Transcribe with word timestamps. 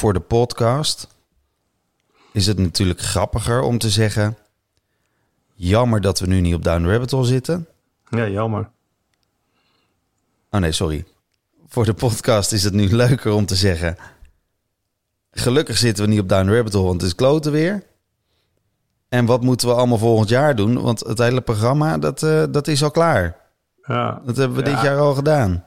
voor 0.00 0.12
de 0.12 0.20
podcast 0.20 1.08
is 2.32 2.46
het 2.46 2.58
natuurlijk 2.58 3.00
grappiger 3.00 3.60
om 3.62 3.78
te 3.78 3.90
zeggen... 3.90 4.36
Jammer 5.54 6.00
dat 6.00 6.18
we 6.18 6.26
nu 6.26 6.40
niet 6.40 6.54
op 6.54 6.62
Down 6.64 6.86
Rabbit 6.86 7.10
Hole 7.10 7.26
zitten. 7.26 7.66
Ja, 8.08 8.28
jammer. 8.28 8.68
Oh 10.50 10.60
nee, 10.60 10.72
sorry. 10.72 11.04
Voor 11.68 11.84
de 11.84 11.94
podcast 11.94 12.52
is 12.52 12.64
het 12.64 12.72
nu 12.72 12.88
leuker 12.96 13.32
om 13.32 13.46
te 13.46 13.54
zeggen... 13.54 13.96
Gelukkig 15.30 15.76
zitten 15.78 16.04
we 16.04 16.10
niet 16.10 16.20
op 16.20 16.28
Down 16.28 16.50
Rabbit 16.50 16.72
Hole, 16.72 16.86
want 16.86 17.00
het 17.00 17.10
is 17.10 17.16
kloten 17.16 17.52
weer. 17.52 17.82
En 19.08 19.26
wat 19.26 19.42
moeten 19.42 19.68
we 19.68 19.74
allemaal 19.74 19.98
volgend 19.98 20.28
jaar 20.28 20.56
doen? 20.56 20.82
Want 20.82 21.00
het 21.00 21.18
hele 21.18 21.40
programma, 21.40 21.98
dat, 21.98 22.22
eh, 22.22 22.44
dat 22.50 22.68
is 22.68 22.82
al 22.82 22.90
klaar. 22.90 23.36
Ja. 23.82 24.22
Dat 24.24 24.36
hebben 24.36 24.56
we 24.56 24.62
dit 24.62 24.74
Ja. 24.74 24.84
jaar 24.84 24.98
al 24.98 25.14
gedaan. 25.14 25.62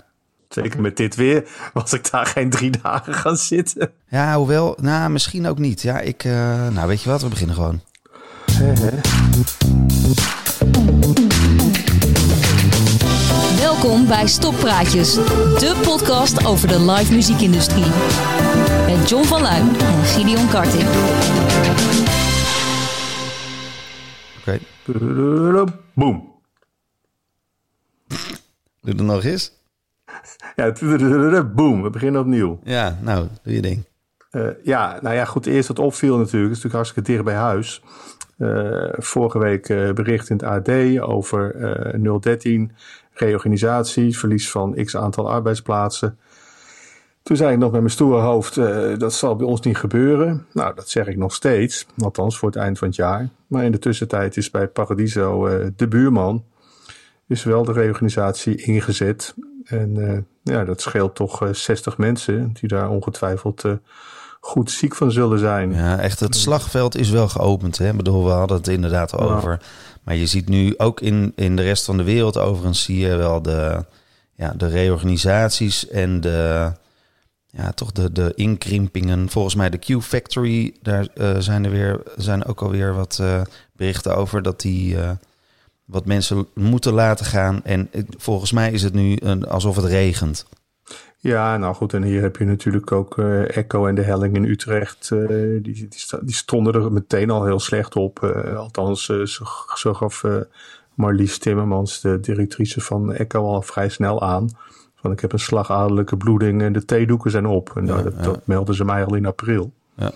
Zeker 0.53 0.81
met 0.81 0.97
dit 0.97 1.15
weer 1.15 1.49
was 1.73 1.93
ik 1.93 2.11
daar 2.11 2.25
geen 2.25 2.49
drie 2.49 2.71
dagen 2.81 3.13
gaan 3.13 3.37
zitten. 3.37 3.91
Ja, 4.07 4.35
hoewel, 4.35 4.77
nou, 4.81 5.09
misschien 5.09 5.47
ook 5.47 5.57
niet. 5.57 5.81
Ja, 5.81 5.99
ik, 5.99 6.23
eh, 6.23 6.67
nou, 6.67 6.87
weet 6.87 7.01
je 7.01 7.09
wat, 7.09 7.21
we 7.21 7.27
beginnen 7.27 7.55
gewoon. 7.55 7.81
Welkom 13.57 14.07
bij 14.07 14.27
Stoppraatjes, 14.27 15.13
de 15.13 15.79
podcast 15.83 16.45
over 16.45 16.67
de 16.67 16.91
live 16.91 17.13
muziekindustrie. 17.13 17.91
Met 18.85 19.09
John 19.09 19.23
van 19.23 19.41
Luijn 19.41 19.75
en 19.79 20.03
Gideon 20.03 20.49
Karting. 20.49 20.87
Oké, 24.39 24.59
Boom. 25.93 26.31
doe 28.81 28.93
het 28.95 29.01
nog 29.01 29.23
eens. 29.23 29.62
Ja, 30.55 31.43
boom. 31.43 31.81
We 31.81 31.89
beginnen 31.89 32.21
opnieuw. 32.21 32.59
Ja, 32.63 32.97
nou, 33.01 33.27
doe 33.43 33.53
je 33.53 33.61
ding. 33.61 33.83
Eh, 34.33 34.47
ja, 34.63 34.99
nou 35.01 35.15
ja, 35.15 35.25
goed. 35.25 35.45
Eerst 35.45 35.67
wat 35.67 35.79
opviel 35.79 36.17
natuurlijk. 36.17 36.53
Het 36.53 36.57
is 36.57 36.63
natuurlijk 36.63 36.73
hartstikke 36.73 37.11
dicht 37.11 37.23
bij 37.23 37.33
huis. 37.33 37.81
Eh, 38.37 38.93
vorige 38.97 39.39
week 39.39 39.69
eh, 39.69 39.91
bericht 39.91 40.29
in 40.29 40.35
het 40.35 40.45
AD 40.45 40.99
over 40.99 41.55
eh 41.55 42.19
013. 42.19 42.71
Reorganisatie, 43.13 44.17
verlies 44.17 44.51
van 44.51 44.75
x 44.83 44.97
aantal 44.97 45.29
arbeidsplaatsen. 45.29 46.17
Toen 47.23 47.37
zei 47.37 47.51
ik 47.53 47.57
nog 47.57 47.71
met 47.71 47.79
mijn 47.79 47.93
stoere 47.93 48.21
hoofd, 48.21 48.55
dat 48.99 49.13
zal 49.13 49.35
bij 49.35 49.47
ons 49.47 49.61
niet 49.61 49.77
gebeuren. 49.77 50.45
Nou, 50.53 50.75
dat 50.75 50.89
zeg 50.89 51.07
ik 51.07 51.17
nog 51.17 51.33
steeds. 51.33 51.85
Althans 51.97 52.37
voor 52.37 52.49
het 52.49 52.57
eind 52.57 52.77
van 52.77 52.87
het 52.87 52.97
jaar. 52.97 53.29
Maar 53.47 53.63
in 53.63 53.71
de 53.71 53.79
tussentijd 53.79 54.37
is 54.37 54.51
bij 54.51 54.67
Paradiso 54.67 55.49
de 55.75 55.87
buurman... 55.87 56.43
is 57.27 57.43
wel 57.43 57.63
de 57.63 57.71
reorganisatie 57.71 58.55
ingezet. 58.55 59.35
En 59.65 60.09
eh, 60.09 60.17
ja, 60.55 60.65
dat 60.65 60.81
scheelt 60.81 61.15
toch 61.15 61.41
eh, 61.41 61.53
60 61.53 61.97
mensen... 61.97 62.53
die 62.59 62.69
daar 62.69 62.89
ongetwijfeld 62.89 63.63
eh, 63.63 63.71
goed 64.39 64.71
ziek 64.71 64.95
van 64.95 65.11
zullen 65.11 65.39
zijn. 65.39 65.73
Ja, 65.73 65.99
echt, 65.99 66.19
het 66.19 66.35
slagveld 66.35 66.95
is 66.95 67.09
wel 67.09 67.29
geopend. 67.29 67.77
Hè? 67.77 67.89
Ik 67.89 67.97
bedoel, 67.97 68.25
we 68.25 68.31
hadden 68.31 68.57
het 68.57 68.67
inderdaad 68.67 69.17
over. 69.17 69.61
Maar 70.03 70.15
je 70.15 70.25
ziet 70.25 70.49
nu 70.49 70.73
ook 70.77 71.01
in, 71.01 71.33
in 71.35 71.55
de 71.55 71.61
rest 71.61 71.85
van 71.85 71.97
de 71.97 72.03
wereld 72.03 72.37
overigens... 72.37 72.83
zie 72.83 72.97
je 72.97 73.15
wel 73.15 73.41
de, 73.41 73.85
ja, 74.35 74.53
de 74.57 74.67
reorganisaties 74.67 75.87
en 75.87 76.21
de, 76.21 76.71
ja, 77.55 77.71
toch 77.71 77.91
de, 77.91 78.11
de 78.11 78.31
inkrimpingen. 78.35 79.29
Volgens 79.29 79.55
mij 79.55 79.69
de 79.69 79.77
Q-Factory, 79.77 80.75
daar 80.81 81.07
eh, 81.13 81.35
zijn 81.39 81.65
er 81.65 81.71
weer, 81.71 82.01
zijn 82.15 82.45
ook 82.45 82.61
alweer 82.61 82.93
wat 82.93 83.17
eh, 83.21 83.41
berichten 83.75 84.15
over... 84.15 84.41
dat 84.41 84.61
die 84.61 84.97
eh, 84.97 85.11
wat 85.93 86.05
mensen 86.05 86.47
moeten 86.53 86.93
laten 86.93 87.25
gaan. 87.25 87.61
En 87.63 87.89
volgens 88.17 88.51
mij 88.51 88.71
is 88.71 88.83
het 88.83 88.93
nu 88.93 89.17
een, 89.21 89.47
alsof 89.47 89.75
het 89.75 89.85
regent. 89.85 90.45
Ja, 91.23 91.57
nou 91.57 91.75
goed, 91.75 91.93
en 91.93 92.03
hier 92.03 92.21
heb 92.21 92.37
je 92.37 92.45
natuurlijk 92.45 92.91
ook 92.91 93.17
eh, 93.17 93.57
Echo 93.57 93.87
en 93.87 93.95
de 93.95 94.01
Helling 94.01 94.35
in 94.35 94.43
Utrecht. 94.43 95.11
eh, 95.11 95.27
die, 95.61 95.87
die, 96.21 96.35
stonden 96.35 96.73
er 96.73 96.91
meteen 96.91 97.29
al 97.29 97.45
heel 97.45 97.59
slecht 97.59 97.95
op. 97.95 98.23
eh, 98.23 98.57
althans, 98.57 99.05
zo, 99.05 99.25
zo 99.75 99.93
gaf 99.93 100.23
Marlies 100.93 101.37
Timmermans, 101.37 102.01
de 102.01 102.19
directrice 102.19 102.81
van 102.81 103.13
Echo, 103.13 103.45
al 103.45 103.61
vrij 103.61 103.89
snel 103.89 104.21
aan. 104.21 104.49
Van 104.95 105.11
ik 105.11 105.19
heb 105.19 105.31
een 105.31 105.39
slagadelijke 105.39 106.17
bloeding 106.17 106.61
en 106.61 106.73
de 106.73 106.85
theedoeken 106.85 107.31
zijn 107.31 107.45
op. 107.45 107.71
En 107.75 107.83
nou, 107.83 108.03
dat, 108.03 108.13
ja. 108.15 108.21
dat 108.21 108.47
meldden 108.47 108.75
ze 108.75 108.85
mij 108.85 109.05
al 109.05 109.15
in 109.15 109.25
april. 109.25 109.73
Ja. 109.95 110.11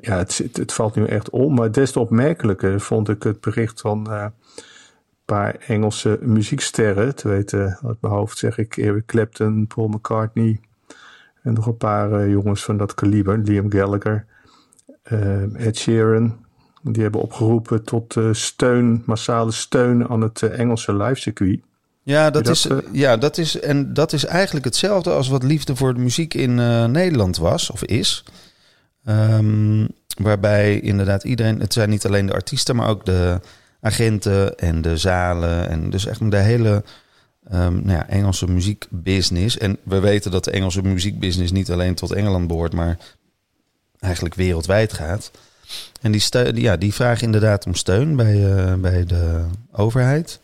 Ja, 0.00 0.16
het, 0.16 0.38
het 0.52 0.72
valt 0.72 0.94
nu 0.94 1.04
echt 1.04 1.30
om. 1.30 1.54
Maar 1.54 1.72
des 1.72 1.92
te 1.92 2.00
opmerkelijker 2.00 2.80
vond 2.80 3.08
ik 3.08 3.22
het 3.22 3.40
bericht 3.40 3.80
van 3.80 4.32
paar 5.24 5.56
Engelse 5.66 6.18
muzieksterren. 6.20 7.14
Te 7.14 7.28
weten, 7.28 7.78
uit 7.86 8.00
mijn 8.00 8.14
hoofd 8.14 8.38
zeg 8.38 8.58
ik 8.58 8.76
Eric 8.76 9.06
Clapton, 9.06 9.66
Paul 9.66 9.88
McCartney. 9.88 10.60
En 11.42 11.52
nog 11.52 11.66
een 11.66 11.76
paar 11.76 12.12
eh, 12.12 12.30
jongens 12.30 12.64
van 12.64 12.76
dat 12.76 12.94
kaliber. 12.94 13.38
Liam 13.38 13.70
Gallagher, 13.70 14.26
eh, 15.02 15.66
Ed 15.66 15.76
Sheeran. 15.76 16.40
Die 16.82 17.02
hebben 17.02 17.20
opgeroepen 17.20 17.84
tot 17.84 18.16
eh, 18.16 18.28
steun, 18.32 19.02
massale 19.06 19.52
steun 19.52 20.08
aan 20.08 20.20
het 20.20 20.42
Engelse 20.42 20.96
livecircuit. 20.96 21.60
Ja, 22.04 22.30
dat, 22.30 22.48
is, 22.48 22.68
ja 22.92 23.16
dat, 23.16 23.38
is, 23.38 23.60
en 23.60 23.94
dat 23.94 24.12
is 24.12 24.24
eigenlijk 24.24 24.64
hetzelfde 24.64 25.10
als 25.10 25.28
wat 25.28 25.42
liefde 25.42 25.76
voor 25.76 25.94
de 25.94 26.00
muziek 26.00 26.34
in 26.34 26.54
Nederland 26.90 27.36
was 27.36 27.70
of 27.70 27.84
is. 27.84 28.24
Ehm, 29.04 29.86
waarbij 30.16 30.80
inderdaad 30.80 31.24
iedereen, 31.24 31.60
het 31.60 31.72
zijn 31.72 31.90
niet 31.90 32.06
alleen 32.06 32.26
de 32.26 32.32
artiesten, 32.32 32.76
maar 32.76 32.88
ook 32.88 33.04
de 33.04 33.40
agenten 33.82 34.58
en 34.58 34.82
de 34.82 34.96
zalen. 34.96 35.68
En 35.68 35.90
dus 35.90 36.06
echt 36.06 36.30
de 36.30 36.36
hele 36.36 36.84
ehm, 37.48 37.74
nou 37.74 37.90
ja, 37.90 38.08
Engelse 38.08 38.50
muziekbusiness. 38.50 39.58
En 39.58 39.78
we 39.82 40.00
weten 40.00 40.30
dat 40.30 40.44
de 40.44 40.50
Engelse 40.50 40.82
muziekbusiness 40.82 41.52
niet 41.52 41.70
alleen 41.70 41.94
tot 41.94 42.12
Engeland 42.12 42.46
behoort, 42.46 42.72
maar 42.72 42.98
eigenlijk 43.98 44.34
wereldwijd 44.34 44.92
gaat. 44.92 45.30
En 46.00 46.12
die, 46.12 46.22
ja, 46.60 46.76
die 46.76 46.94
vragen 46.94 47.24
inderdaad 47.24 47.66
om 47.66 47.74
steun 47.74 48.16
bij, 48.16 48.56
eh, 48.56 48.74
bij 48.74 49.04
de 49.04 49.44
overheid. 49.72 50.40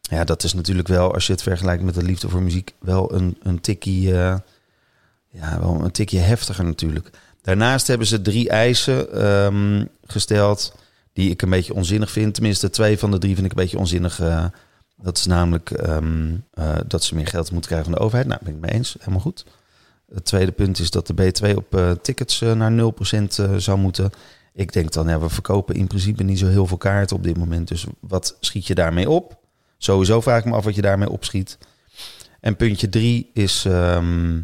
Ja, 0.00 0.24
dat 0.24 0.42
is 0.42 0.54
natuurlijk 0.54 0.88
wel, 0.88 1.14
als 1.14 1.26
je 1.26 1.32
het 1.32 1.42
vergelijkt 1.42 1.82
met 1.82 1.94
de 1.94 2.02
liefde 2.02 2.28
voor 2.28 2.42
muziek, 2.42 2.74
wel 2.78 3.14
een, 3.14 3.36
een 3.42 3.60
tikkie, 3.60 4.12
eh, 4.12 4.36
ja, 5.28 5.60
wel 5.60 5.80
een 5.84 5.90
tikje 5.90 6.18
heftiger 6.18 6.64
natuurlijk. 6.64 7.10
Daarnaast 7.42 7.86
hebben 7.86 8.06
ze 8.06 8.22
drie 8.22 8.48
eisen 8.48 9.12
ehm, 9.12 9.84
gesteld 10.06 10.74
die 11.16 11.30
ik 11.30 11.42
een 11.42 11.50
beetje 11.50 11.74
onzinnig 11.74 12.10
vind. 12.10 12.34
Tenminste, 12.34 12.70
twee 12.70 12.98
van 12.98 13.10
de 13.10 13.18
drie 13.18 13.34
vind 13.34 13.46
ik 13.46 13.52
een 13.52 13.62
beetje 13.62 13.78
onzinnig. 13.78 14.20
eh. 14.20 14.44
dat 14.96 15.16
is 15.16 15.26
namelijk 15.26 15.70
ehm, 15.70 16.34
eh, 16.52 16.76
dat 16.86 17.04
ze 17.04 17.14
meer 17.14 17.26
geld 17.26 17.50
moeten 17.50 17.70
krijgen 17.70 17.90
van 17.90 17.98
de 17.98 18.04
overheid. 18.04 18.28
Nou, 18.28 18.40
ben 18.44 18.54
ik 18.54 18.60
mee 18.60 18.70
eens. 18.70 18.96
Helemaal 18.98 19.20
goed. 19.20 19.44
Het 20.14 20.24
tweede 20.24 20.52
punt 20.52 20.78
is 20.78 20.90
dat 20.90 21.06
de 21.06 21.14
B2 21.14 21.56
op 21.56 21.74
eh, 21.74 21.90
tickets 21.90 22.40
naar 22.40 22.72
0% 22.72 23.38
eh, 23.38 23.54
zou 23.56 23.78
moeten. 23.78 24.10
Ik 24.52 24.72
denk 24.72 24.92
dan, 24.92 25.20
we 25.20 25.28
verkopen 25.28 25.74
in 25.74 25.86
principe 25.86 26.22
niet 26.22 26.38
zo 26.38 26.46
heel 26.46 26.66
veel 26.66 26.76
kaarten 26.76 27.16
op 27.16 27.22
dit 27.22 27.36
moment. 27.36 27.68
Dus 27.68 27.86
wat 28.00 28.36
schiet 28.40 28.66
je 28.66 28.74
daarmee 28.74 29.10
op? 29.10 29.38
Sowieso 29.78 30.20
vraag 30.20 30.38
ik 30.38 30.44
me 30.44 30.56
af 30.56 30.64
wat 30.64 30.74
je 30.74 30.82
daarmee 30.82 31.10
opschiet. 31.10 31.58
En 32.40 32.56
puntje 32.56 32.88
drie 32.88 33.30
is... 33.32 33.64
ehm, 33.64 34.38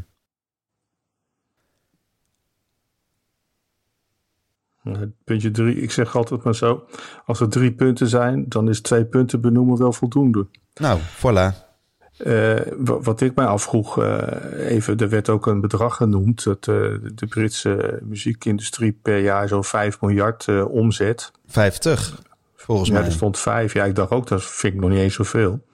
Puntje 5.24 5.50
drie, 5.50 5.74
ik 5.76 5.90
zeg 5.90 6.16
altijd 6.16 6.42
maar 6.42 6.54
zo. 6.54 6.84
Als 7.26 7.40
er 7.40 7.48
drie 7.48 7.72
punten 7.72 8.08
zijn, 8.08 8.44
dan 8.48 8.68
is 8.68 8.80
twee 8.80 9.04
punten 9.04 9.40
benoemen 9.40 9.78
wel 9.78 9.92
voldoende. 9.92 10.46
nou, 10.74 10.98
voilà. 11.00 11.70
Eh, 12.16 12.54
wa- 12.76 13.00
wat 13.00 13.20
ik 13.20 13.34
mij 13.34 13.46
afvroeg, 13.46 13.98
eh, 14.02 14.70
even, 14.70 14.96
er 14.98 15.08
werd 15.08 15.28
ook 15.28 15.46
een 15.46 15.60
bedrag 15.60 15.96
genoemd. 15.96 16.44
Dat 16.44 16.56
eh, 16.68 16.74
de 17.14 17.26
Britse 17.28 17.98
muziekindustrie 18.02 18.98
per 19.02 19.18
jaar 19.18 19.48
zo'n 19.48 19.64
5 19.64 20.00
miljard 20.00 20.48
eh, 20.48 20.64
omzet. 20.70 21.30
50, 21.46 22.22
volgens 22.56 22.88
Ja, 22.88 22.94
mij. 22.94 23.04
er 23.04 23.12
stond 23.12 23.38
5. 23.38 23.72
Ja, 23.72 23.84
ik 23.84 23.94
dacht 23.94 24.10
ook, 24.10 24.26
dat 24.26 24.44
vind 24.44 24.74
ik 24.74 24.80
nog 24.80 24.90
niet 24.90 24.98
eens 24.98 25.14
zoveel. 25.14 25.64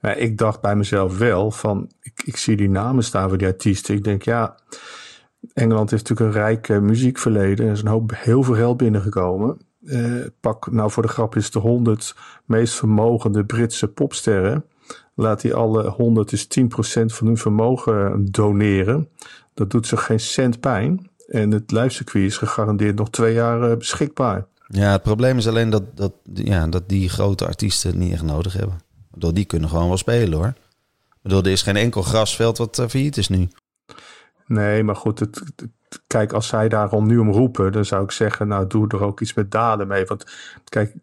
Maar 0.00 0.18
ik 0.18 0.38
dacht 0.38 0.60
bij 0.60 0.76
mezelf 0.76 1.18
wel 1.18 1.50
van, 1.50 1.90
ik, 2.00 2.22
ik 2.24 2.36
zie 2.36 2.56
die 2.56 2.70
namen 2.70 3.04
staan 3.04 3.28
van 3.28 3.38
die 3.38 3.46
artiesten. 3.46 3.94
Ik 3.94 4.04
denk, 4.04 4.22
ja, 4.22 4.54
Engeland 5.52 5.90
heeft 5.90 6.08
natuurlijk 6.08 6.36
een 6.36 6.42
rijk 6.42 6.68
eh, 6.68 6.78
muziekverleden. 6.78 7.66
Er 7.66 7.72
is 7.72 7.80
een 7.80 7.88
hoop, 7.88 8.12
heel 8.14 8.42
veel 8.42 8.54
geld 8.54 8.76
binnengekomen. 8.76 9.58
Eh, 9.86 10.14
pak 10.40 10.70
nou 10.70 10.90
voor 10.90 11.02
de 11.02 11.08
grap 11.08 11.36
is 11.36 11.50
de 11.50 11.58
100 11.58 12.16
meest 12.44 12.74
vermogende 12.74 13.44
Britse 13.44 13.88
popsterren. 13.88 14.64
Laat 15.14 15.40
die 15.40 15.54
alle 15.54 15.88
100 15.88 16.32
is 16.32 16.46
10% 16.46 17.12
van 17.12 17.26
hun 17.26 17.36
vermogen 17.36 18.06
eh, 18.06 18.14
doneren. 18.18 19.08
Dat 19.54 19.70
doet 19.70 19.86
ze 19.86 19.96
geen 19.96 20.20
cent 20.20 20.60
pijn. 20.60 21.10
En 21.26 21.50
het 21.50 21.70
livecircuit 21.70 22.24
is 22.24 22.36
gegarandeerd 22.36 22.96
nog 22.96 23.10
twee 23.10 23.34
jaar 23.34 23.76
beschikbaar. 23.76 24.46
Ja, 24.66 24.92
het 24.92 25.02
probleem 25.02 25.36
is 25.36 25.48
alleen 25.48 25.70
dat, 25.70 25.82
dat, 25.96 26.12
ja, 26.34 26.66
dat 26.66 26.88
die 26.88 27.08
grote 27.08 27.46
artiesten 27.46 27.90
het 27.90 27.98
niet 27.98 28.12
echt 28.12 28.22
nodig 28.22 28.52
hebben. 28.52 28.80
Bedoel, 29.10 29.34
die 29.34 29.44
kunnen 29.44 29.68
gewoon 29.68 29.88
wel 29.88 29.96
spelen 29.96 30.38
hoor. 30.38 30.52
Bedoel, 31.22 31.42
er 31.42 31.50
is 31.50 31.62
geen 31.62 31.76
enkel 31.76 32.02
grasveld 32.02 32.58
wat 32.58 32.84
failliet 32.88 33.16
is 33.16 33.28
nu. 33.28 33.48
Nee, 34.52 34.82
maar 34.82 34.96
goed, 34.96 35.18
het, 35.18 35.42
kijk, 36.06 36.32
als 36.32 36.46
zij 36.46 36.68
daarom 36.68 37.06
nu 37.06 37.18
om 37.18 37.30
roepen, 37.30 37.72
dan 37.72 37.84
zou 37.84 38.04
ik 38.04 38.10
zeggen, 38.10 38.48
nou, 38.48 38.66
doe 38.66 38.88
er 38.88 39.02
ook 39.02 39.20
iets 39.20 39.34
met 39.34 39.50
daden 39.50 39.88
mee. 39.88 40.04
Want 40.04 40.26
kijk, 40.64 40.94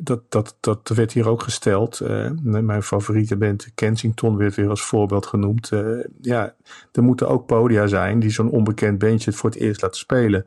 dat, 0.00 0.20
dat, 0.28 0.56
dat 0.60 0.88
werd 0.88 1.12
hier 1.12 1.28
ook 1.28 1.42
gesteld. 1.42 2.00
Uh, 2.00 2.30
mijn 2.42 2.82
favoriete 2.82 3.36
band 3.36 3.68
Kensington 3.74 4.36
werd 4.36 4.54
weer 4.54 4.68
als 4.68 4.82
voorbeeld 4.82 5.26
genoemd. 5.26 5.70
Uh, 5.70 6.04
ja, 6.20 6.54
er 6.92 7.02
moeten 7.02 7.28
ook 7.28 7.46
podia 7.46 7.86
zijn 7.86 8.18
die 8.18 8.30
zo'n 8.30 8.50
onbekend 8.50 8.98
bandje 8.98 9.32
voor 9.32 9.50
het 9.50 9.58
eerst 9.58 9.82
laten 9.82 9.98
spelen. 9.98 10.46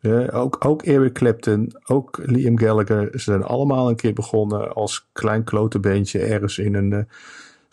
Uh, 0.00 0.34
ook, 0.34 0.64
ook 0.64 0.82
Eric 0.82 1.12
Clapton, 1.12 1.72
ook 1.86 2.18
Liam 2.22 2.58
Gallagher, 2.58 3.08
ze 3.12 3.18
zijn 3.18 3.42
allemaal 3.42 3.88
een 3.88 3.96
keer 3.96 4.12
begonnen 4.12 4.74
als 4.74 5.08
klein 5.12 5.44
klote 5.44 5.78
bandje 5.78 6.18
ergens 6.18 6.58
in 6.58 6.74
een 6.74 7.06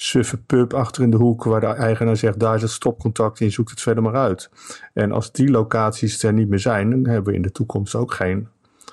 suffe 0.04 0.38
pub 0.38 0.74
achter 0.74 1.04
in 1.04 1.10
de 1.12 1.18
hoek 1.18 1.44
waar 1.44 1.60
de 1.60 1.66
eigenaar 1.66 2.18
zegt 2.18 2.40
daar 2.40 2.56
is 2.56 2.62
het 2.62 2.72
stopcontact 2.72 3.40
in, 3.40 3.52
zoekt 3.52 3.70
het 3.70 3.82
verder 3.82 4.04
maar 4.04 4.16
uit. 4.16 4.50
En 4.94 5.12
als 5.12 5.32
die 5.32 5.50
locaties 5.50 6.24
er 6.24 6.34
niet 6.34 6.50
meer 6.50 6.60
zijn, 6.60 6.90
dan 6.90 7.06
hebben 7.06 7.32
we 7.32 7.38
in 7.38 7.42
de 7.42 7.52
toekomst 7.52 7.96
ook 7.96 8.14
geen 8.14 8.48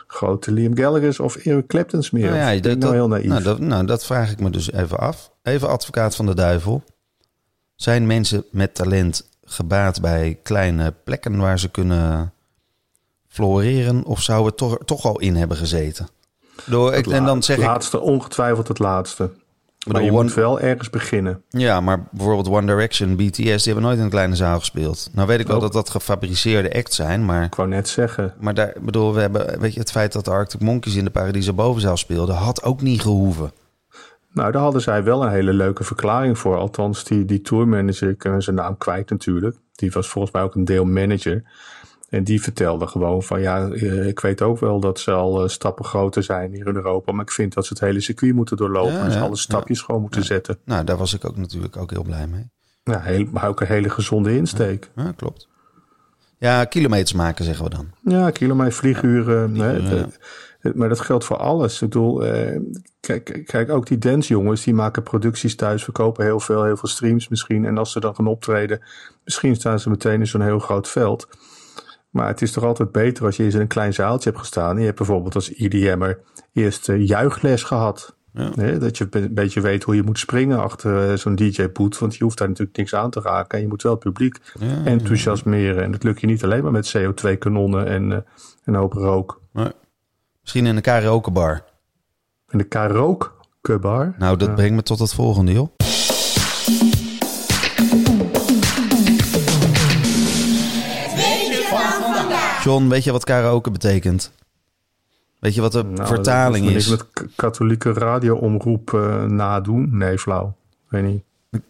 grote 0.06 0.52
Liam 0.52 0.76
Gallagher's 0.76 1.18
of 1.20 1.36
Eric 1.36 1.66
Clapton's 1.66 2.10
meer. 2.10 2.30
Nou 2.30 2.54
ja, 2.54 2.60
dat, 2.60 2.78
nou 2.78 2.94
heel 2.94 3.08
naïef. 3.08 3.26
Nou 3.26 3.42
dat, 3.42 3.58
nou, 3.58 3.86
dat 3.86 4.04
vraag 4.04 4.30
ik 4.30 4.40
me 4.40 4.50
dus 4.50 4.72
even 4.72 4.98
af. 4.98 5.30
Even 5.42 5.68
advocaat 5.68 6.16
van 6.16 6.26
de 6.26 6.34
duivel. 6.34 6.82
Zijn 7.74 8.06
mensen 8.06 8.44
met 8.50 8.74
talent 8.74 9.28
gebaat 9.44 10.00
bij 10.00 10.38
kleine 10.42 10.94
plekken 11.04 11.36
waar 11.36 11.58
ze 11.58 11.70
kunnen 11.70 12.32
floreren? 13.28 14.04
Of 14.04 14.22
zou 14.22 14.46
het 14.46 14.56
toch, 14.56 14.78
toch 14.84 15.04
al 15.04 15.18
in 15.18 15.36
hebben 15.36 15.56
gezeten? 15.56 16.08
Door, 16.66 16.92
en 16.92 17.24
dan 17.24 17.42
zeg 17.42 17.56
het 17.56 17.66
laatste, 17.66 18.00
ongetwijfeld 18.00 18.68
het 18.68 18.78
laatste. 18.78 19.30
Maar 19.92 20.02
je 20.02 20.12
moet 20.12 20.34
wel 20.34 20.60
ergens 20.60 20.90
beginnen. 20.90 21.42
Ja, 21.48 21.80
maar 21.80 22.08
bijvoorbeeld 22.10 22.48
One 22.48 22.66
Direction, 22.66 23.16
BTS, 23.16 23.36
die 23.36 23.52
hebben 23.64 23.82
nooit 23.82 23.98
in 23.98 24.04
een 24.04 24.10
kleine 24.10 24.36
zaal 24.36 24.58
gespeeld. 24.58 25.10
Nou 25.12 25.28
weet 25.28 25.40
ik 25.40 25.46
wel 25.46 25.60
dat 25.60 25.72
dat 25.72 25.90
gefabriceerde 25.90 26.74
acts 26.74 26.96
zijn, 26.96 27.24
maar... 27.24 27.44
Ik 27.44 27.54
wou 27.54 27.68
net 27.68 27.88
zeggen. 27.88 28.34
Maar 28.40 28.54
daar, 28.54 28.72
bedoel, 28.80 29.14
we 29.14 29.20
hebben, 29.20 29.60
weet 29.60 29.74
je, 29.74 29.80
het 29.80 29.90
feit 29.90 30.12
dat 30.12 30.24
de 30.24 30.30
Arctic 30.30 30.60
Monkeys 30.60 30.96
in 30.96 31.04
de 31.04 31.10
Paradiso 31.10 31.52
bovenzaal 31.52 31.96
speelden, 31.96 32.34
had 32.34 32.62
ook 32.62 32.80
niet 32.82 33.00
gehoeven. 33.00 33.52
Nou, 34.32 34.52
daar 34.52 34.62
hadden 34.62 34.80
zij 34.80 35.04
wel 35.04 35.22
een 35.22 35.30
hele 35.30 35.52
leuke 35.52 35.84
verklaring 35.84 36.38
voor. 36.38 36.56
Althans, 36.56 37.04
die, 37.04 37.24
die 37.24 37.40
tourmanager, 37.40 38.08
ik 38.08 38.22
ben 38.22 38.42
zijn 38.42 38.56
naam 38.56 38.76
kwijt 38.76 39.10
natuurlijk. 39.10 39.56
Die 39.72 39.90
was 39.90 40.08
volgens 40.08 40.34
mij 40.34 40.42
ook 40.42 40.54
een 40.54 40.64
deel 40.64 40.84
manager. 40.84 41.42
En 42.08 42.24
die 42.24 42.42
vertelde 42.42 42.86
gewoon 42.86 43.22
van 43.22 43.40
ja, 43.40 43.68
eh, 43.68 44.06
ik 44.06 44.20
weet 44.20 44.42
ook 44.42 44.58
wel 44.58 44.80
dat 44.80 45.00
ze 45.00 45.12
al 45.12 45.42
eh, 45.42 45.48
stappen 45.48 45.84
groter 45.84 46.22
zijn 46.22 46.52
hier 46.52 46.66
in 46.66 46.74
Europa. 46.74 47.12
Maar 47.12 47.24
ik 47.24 47.30
vind 47.30 47.54
dat 47.54 47.66
ze 47.66 47.72
het 47.72 47.82
hele 47.82 48.00
circuit 48.00 48.34
moeten 48.34 48.56
doorlopen. 48.56 49.00
en 49.00 49.12
ze 49.12 49.18
alle 49.18 49.36
stapjes 49.36 49.80
gewoon 49.80 50.00
moeten 50.00 50.24
zetten. 50.24 50.58
Nou, 50.64 50.84
daar 50.84 50.96
was 50.96 51.14
ik 51.14 51.24
ook 51.24 51.36
natuurlijk 51.36 51.76
ook 51.76 51.90
heel 51.90 52.02
blij 52.02 52.26
mee. 52.26 52.50
Ja, 52.82 53.00
heel, 53.00 53.26
maar 53.32 53.48
ook 53.48 53.60
een 53.60 53.66
hele 53.66 53.90
gezonde 53.90 54.36
insteek. 54.36 54.90
Ja, 54.96 55.12
klopt. 55.16 55.48
Ja, 56.38 56.64
kilometers 56.64 57.12
maken 57.12 57.44
zeggen 57.44 57.64
we 57.64 57.70
dan. 57.70 57.90
Ja, 58.02 58.30
kilometer, 58.30 58.72
vlieguren. 58.72 59.56
maar 60.74 60.88
dat 60.88 61.00
geldt 61.00 61.24
voor 61.24 61.36
alles. 61.36 61.74
Ik 61.74 61.80
bedoel, 61.80 62.24
eh, 62.24 62.60
kijk, 63.00 63.42
kijk, 63.46 63.70
ook 63.70 63.86
die 63.86 63.98
dansjongens, 63.98 64.64
die 64.64 64.74
maken 64.74 65.02
producties 65.02 65.56
thuis, 65.56 65.84
verkopen 65.84 66.24
heel 66.24 66.40
veel, 66.40 66.64
heel 66.64 66.76
veel 66.76 66.88
streams 66.88 67.28
misschien. 67.28 67.64
En 67.64 67.78
als 67.78 67.92
ze 67.92 68.00
dan 68.00 68.14
gaan 68.14 68.26
optreden, 68.26 68.80
misschien 69.24 69.54
staan 69.54 69.80
ze 69.80 69.90
meteen 69.90 70.20
in 70.20 70.26
zo'n 70.26 70.42
heel 70.42 70.58
groot 70.58 70.88
veld. 70.88 71.28
Maar 72.18 72.28
het 72.28 72.42
is 72.42 72.52
toch 72.52 72.64
altijd 72.64 72.92
beter 72.92 73.24
als 73.24 73.36
je 73.36 73.42
eens 73.42 73.54
in 73.54 73.60
een 73.60 73.66
klein 73.66 73.94
zaaltje 73.94 74.28
hebt 74.28 74.40
gestaan. 74.40 74.70
En 74.70 74.78
je 74.78 74.84
hebt 74.84 74.96
bijvoorbeeld 74.96 75.34
als 75.34 75.50
IDM'er 75.50 76.20
eerst 76.52 76.88
uh, 76.88 77.06
juichles 77.06 77.62
gehad. 77.62 78.16
Ja. 78.32 78.50
dat 78.78 78.98
je 78.98 79.06
een 79.10 79.34
beetje 79.34 79.60
weet 79.60 79.82
hoe 79.82 79.94
je 79.94 80.02
moet 80.02 80.18
springen 80.18 80.58
achter 80.58 81.10
uh, 81.10 81.16
zo'n 81.16 81.34
DJ-boot. 81.34 81.98
Want 81.98 82.16
je 82.16 82.24
hoeft 82.24 82.38
daar 82.38 82.48
natuurlijk 82.48 82.76
niks 82.76 82.94
aan 82.94 83.10
te 83.10 83.20
raken. 83.20 83.58
En 83.58 83.64
je 83.64 83.68
moet 83.68 83.82
wel 83.82 83.92
het 83.92 84.00
publiek 84.00 84.38
enthousiasmeren. 84.84 85.82
En 85.82 85.90
dat 85.90 86.02
lukt 86.02 86.20
je 86.20 86.26
niet 86.26 86.44
alleen 86.44 86.62
maar 86.62 86.72
met 86.72 86.96
CO2-kanonnen 86.98 87.86
en 87.86 88.10
uh, 88.10 88.18
een 88.64 88.74
hoop 88.74 88.92
rook. 88.92 89.40
Misschien 90.40 90.66
in 90.66 90.76
een 90.76 90.82
karaokebar. 90.82 91.64
In 92.48 92.58
de 92.58 92.64
karaokebar? 92.64 94.14
Nou, 94.18 94.36
dat 94.36 94.54
brengt 94.54 94.74
me 94.74 94.82
tot 94.82 94.98
het 94.98 95.14
volgende, 95.14 95.52
joh. 95.52 95.68
John, 102.62 102.88
weet 102.88 103.04
je 103.04 103.12
wat 103.12 103.24
karaoke 103.24 103.70
betekent? 103.70 104.32
Weet 105.38 105.54
je 105.54 105.60
wat 105.60 105.72
de 105.72 105.84
nou, 105.84 106.06
vertaling 106.06 106.68
is? 106.68 106.88
met 106.88 107.04
katholieke 107.36 107.92
radioomroep 107.92 108.90
uh, 108.94 109.24
nadoen? 109.24 109.96
Nee, 109.96 110.18
flauw. 110.18 110.56
Weet 110.88 111.04
niet. 111.04 111.22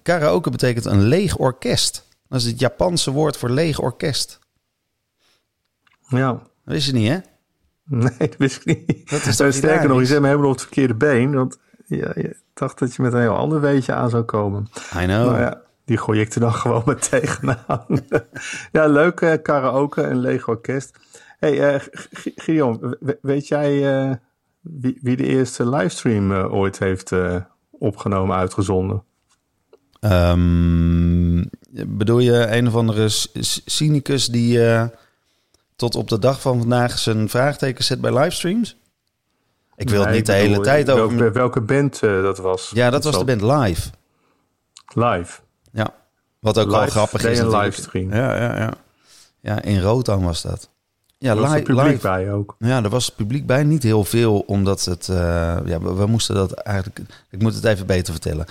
Karaoke 0.02 0.50
betekent 0.50 0.85
een 0.85 1.02
leeg 1.02 1.37
orkest. 1.37 2.06
Dat 2.29 2.40
is 2.40 2.46
het 2.46 2.61
Japanse 2.61 3.11
woord 3.11 3.37
voor 3.37 3.50
leeg 3.50 3.79
orkest. 3.81 4.38
Ja. 6.08 6.32
Dat 6.32 6.40
wist 6.64 6.87
je 6.87 6.93
niet, 6.93 7.08
hè? 7.08 7.19
Nee, 7.84 8.19
dat 8.19 8.37
wist 8.38 8.61
ik 8.64 8.87
niet. 8.87 9.11
Dat 9.11 9.26
is 9.26 9.56
Sterker 9.56 9.88
nog, 9.88 9.99
je 9.99 10.06
zet 10.06 10.20
me 10.20 10.26
helemaal 10.26 10.49
op 10.49 10.55
het 10.55 10.62
verkeerde 10.62 10.94
been. 10.94 11.34
Want 11.34 11.58
ja, 11.87 12.11
je 12.14 12.37
dacht 12.55 12.79
dat 12.79 12.94
je 12.94 13.02
met 13.02 13.12
een 13.12 13.20
heel 13.20 13.37
ander 13.37 13.61
weetje 13.61 13.93
aan 13.93 14.11
zou 14.11 14.23
komen. 14.23 14.69
I 14.76 15.05
know. 15.05 15.08
Nou 15.08 15.38
ja, 15.38 15.61
die 15.88 15.99
gooi 15.99 16.20
ik 16.20 16.35
er 16.35 16.40
dan 16.40 16.55
gewoon 16.62 16.82
met 16.87 17.08
tegenaan. 17.11 17.87
ja, 18.73 18.87
leuk 18.87 19.20
uh, 19.20 19.32
karaoke 19.43 20.02
en 20.02 20.19
leeg 20.19 20.49
orkest. 20.49 20.99
hey, 21.38 21.75
uh, 21.75 21.82
Gideon, 22.37 22.96
weet 23.23 23.49
jij 23.49 24.02
uh, 24.08 24.14
wie, 24.61 24.99
wie, 25.02 25.17
de 25.17 25.26
eerste 25.26 25.69
livestream 25.69 26.32
ooit 26.32 26.79
heeft 26.79 27.12
opgenomen, 27.70 28.37
uitgezonden? 28.37 29.02
Um, 30.00 31.50
bedoel 31.87 32.19
je 32.19 32.46
een 32.46 32.67
of 32.67 32.75
andere 32.75 33.06
cynicus 33.64 34.26
die 34.26 34.61
tot 35.76 35.94
op 35.94 36.08
de 36.08 36.19
dag 36.19 36.41
van 36.41 36.58
vandaag 36.58 36.99
zijn 36.99 37.29
vraagteken 37.29 37.84
zet 37.84 38.00
bij 38.00 38.19
livestreams? 38.19 38.76
Ik 39.76 39.91
wil 39.91 40.00
het 40.00 40.14
niet 40.14 40.26
de 40.26 40.32
hele 40.32 40.61
tijd 40.61 40.91
over... 40.91 41.32
Welke 41.32 41.61
band 41.61 42.00
dat 42.00 42.38
was? 42.38 42.70
Ja, 42.75 42.91
dat 42.91 43.05
was 43.05 43.19
de 43.19 43.25
band 43.25 43.43
Live. 43.43 43.91
Live? 44.94 45.41
Ja, 45.73 45.94
wat 46.38 46.59
ook 46.59 46.67
live, 46.67 46.79
wel 46.79 46.87
grappig 46.87 47.25
is. 47.25 47.38
een 47.38 47.56
livestream. 47.56 48.15
Ja, 48.15 48.37
ja, 48.37 48.56
ja. 48.56 48.73
Ja, 49.41 49.62
in 49.62 49.81
Rotterdam 49.81 50.25
was 50.25 50.43
dat. 50.43 50.69
Ja, 51.19 51.31
er 51.31 51.41
was 51.41 51.50
live, 51.50 51.62
publiek 51.62 51.87
live. 51.87 52.00
bij 52.00 52.32
ook. 52.32 52.56
Ja, 52.59 52.82
er 52.82 52.88
was 52.88 53.11
publiek 53.11 53.47
bij. 53.47 53.65
Niet 53.65 53.82
heel 53.82 54.05
veel, 54.05 54.38
omdat 54.38 54.85
het... 54.85 55.09
Uh, 55.09 55.17
ja, 55.65 55.81
we, 55.81 56.06
moesten 56.06 56.35
dat 56.35 56.53
eigenlijk... 56.53 57.00
Ik 57.31 57.43
moet 57.43 57.55
het 57.55 57.65
even 57.65 57.87
beter 57.87 58.12
vertellen. 58.12 58.47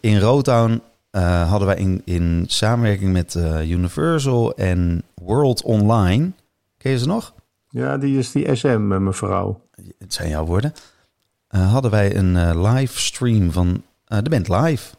In 0.00 0.18
Rotown 0.18 0.82
uh, 1.12 1.48
hadden 1.50 1.68
wij 1.68 1.76
in, 1.76 2.02
in 2.04 2.44
samenwerking 2.46 3.12
met 3.12 3.34
uh, 3.34 3.70
Universal 3.70 4.54
en 4.54 5.02
World 5.14 5.62
Online... 5.62 6.30
Ken 6.78 6.90
je 6.90 6.98
ze 6.98 7.06
nog? 7.06 7.32
Ja, 7.68 7.98
die 7.98 8.18
is 8.18 8.32
die 8.32 8.54
SM, 8.54 9.02
mevrouw. 9.02 9.60
Het 9.98 10.14
zijn 10.14 10.28
jouw 10.28 10.44
woorden. 10.44 10.74
hadden 11.48 11.90
wij 11.90 12.16
een 12.16 12.62
livestream 12.62 13.52
van 13.52 13.82
de 14.04 14.30
band 14.30 14.48
Live... 14.48 14.94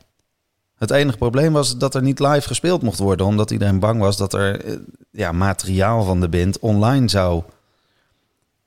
Het 0.83 0.91
enige 0.91 1.17
probleem 1.17 1.53
was 1.53 1.77
dat 1.77 1.95
er 1.95 2.01
niet 2.01 2.19
live 2.19 2.47
gespeeld 2.47 2.81
mocht 2.81 2.99
worden, 2.99 3.25
omdat 3.25 3.51
iedereen 3.51 3.79
bang 3.79 3.99
was 3.99 4.17
dat 4.17 4.33
er 4.33 4.65
eh, 4.65 4.75
ja, 5.11 5.31
materiaal 5.31 6.03
van 6.03 6.19
de 6.19 6.29
band 6.29 6.59
online 6.59 7.09
zou 7.09 7.43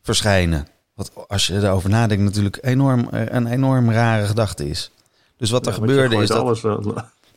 verschijnen. 0.03 0.67
Wat 0.95 1.11
als 1.29 1.47
je 1.47 1.55
erover 1.55 1.91
nadenkt 1.91 2.25
natuurlijk 2.25 2.59
enorm, 2.61 3.09
eh, 3.11 3.23
een 3.27 3.47
enorm 3.47 3.91
rare 3.91 4.27
gedachte 4.27 4.69
is. 4.69 4.91
Dus 5.37 5.51
wat 5.51 5.67
er 5.67 5.73
gebeurde 5.73 6.17
is 6.17 6.29
dat... 6.29 6.39
Alles, 6.39 6.61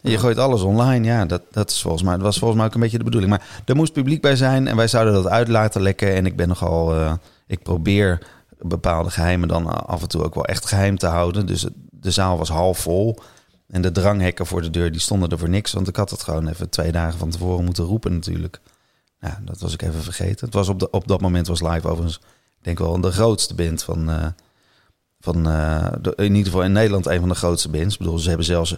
je 0.01 0.17
gooit 0.17 0.37
alles 0.37 0.61
online, 0.61 1.05
ja, 1.05 1.25
dat, 1.25 1.41
dat 1.51 1.69
is 1.69 1.81
volgens 1.81 2.03
mij, 2.03 2.13
dat 2.13 2.23
was 2.23 2.37
volgens 2.37 2.59
mij 2.59 2.67
ook 2.67 2.75
een 2.75 2.81
beetje 2.81 2.97
de 2.97 3.03
bedoeling. 3.03 3.31
Maar 3.31 3.61
er 3.65 3.75
moest 3.75 3.93
publiek 3.93 4.21
bij 4.21 4.35
zijn 4.35 4.67
en 4.67 4.75
wij 4.75 4.87
zouden 4.87 5.13
dat 5.13 5.27
uit 5.27 5.47
laten 5.47 5.81
lekken. 5.81 6.15
En 6.15 6.25
ik 6.25 6.35
ben 6.35 6.47
nogal, 6.47 6.95
uh, 6.95 7.13
ik 7.47 7.63
probeer 7.63 8.19
bepaalde 8.59 9.09
geheimen 9.09 9.47
dan 9.47 9.87
af 9.87 10.01
en 10.01 10.07
toe 10.07 10.23
ook 10.23 10.35
wel 10.35 10.45
echt 10.45 10.65
geheim 10.65 10.97
te 10.97 11.07
houden. 11.07 11.45
Dus 11.45 11.65
de 11.89 12.11
zaal 12.11 12.37
was 12.37 12.49
half 12.49 12.79
vol. 12.79 13.19
En 13.69 13.81
de 13.81 13.91
dranghekken 13.91 14.45
voor 14.45 14.61
de 14.61 14.69
deur, 14.69 14.91
die 14.91 15.01
stonden 15.01 15.29
er 15.29 15.37
voor 15.37 15.49
niks. 15.49 15.73
Want 15.73 15.87
ik 15.87 15.95
had 15.95 16.09
het 16.09 16.23
gewoon 16.23 16.47
even 16.47 16.69
twee 16.69 16.91
dagen 16.91 17.19
van 17.19 17.29
tevoren 17.29 17.65
moeten 17.65 17.83
roepen 17.83 18.13
natuurlijk. 18.13 18.59
Nou, 19.19 19.33
dat 19.41 19.59
was 19.59 19.73
ik 19.73 19.81
even 19.81 20.01
vergeten. 20.01 20.45
Het 20.45 20.53
was 20.53 20.69
op, 20.69 20.79
de, 20.79 20.89
op 20.89 21.07
dat 21.07 21.21
moment 21.21 21.47
was 21.47 21.61
live 21.61 21.87
overigens, 21.87 22.17
ik 22.57 22.63
denk 22.63 22.79
wel 22.79 23.01
de 23.01 23.11
grootste 23.11 23.55
band 23.55 23.83
van... 23.83 24.09
Uh, 24.09 24.25
van 25.19 25.47
uh, 25.47 25.91
in 26.15 26.35
ieder 26.35 26.51
geval 26.51 26.63
in 26.63 26.71
Nederland 26.71 27.05
een 27.05 27.19
van 27.19 27.29
de 27.29 27.35
grootste 27.35 27.69
bands. 27.69 27.93
Ik 27.93 27.99
bedoel, 27.99 28.17
ze 28.17 28.27
hebben 28.27 28.45
zelfs 28.45 28.75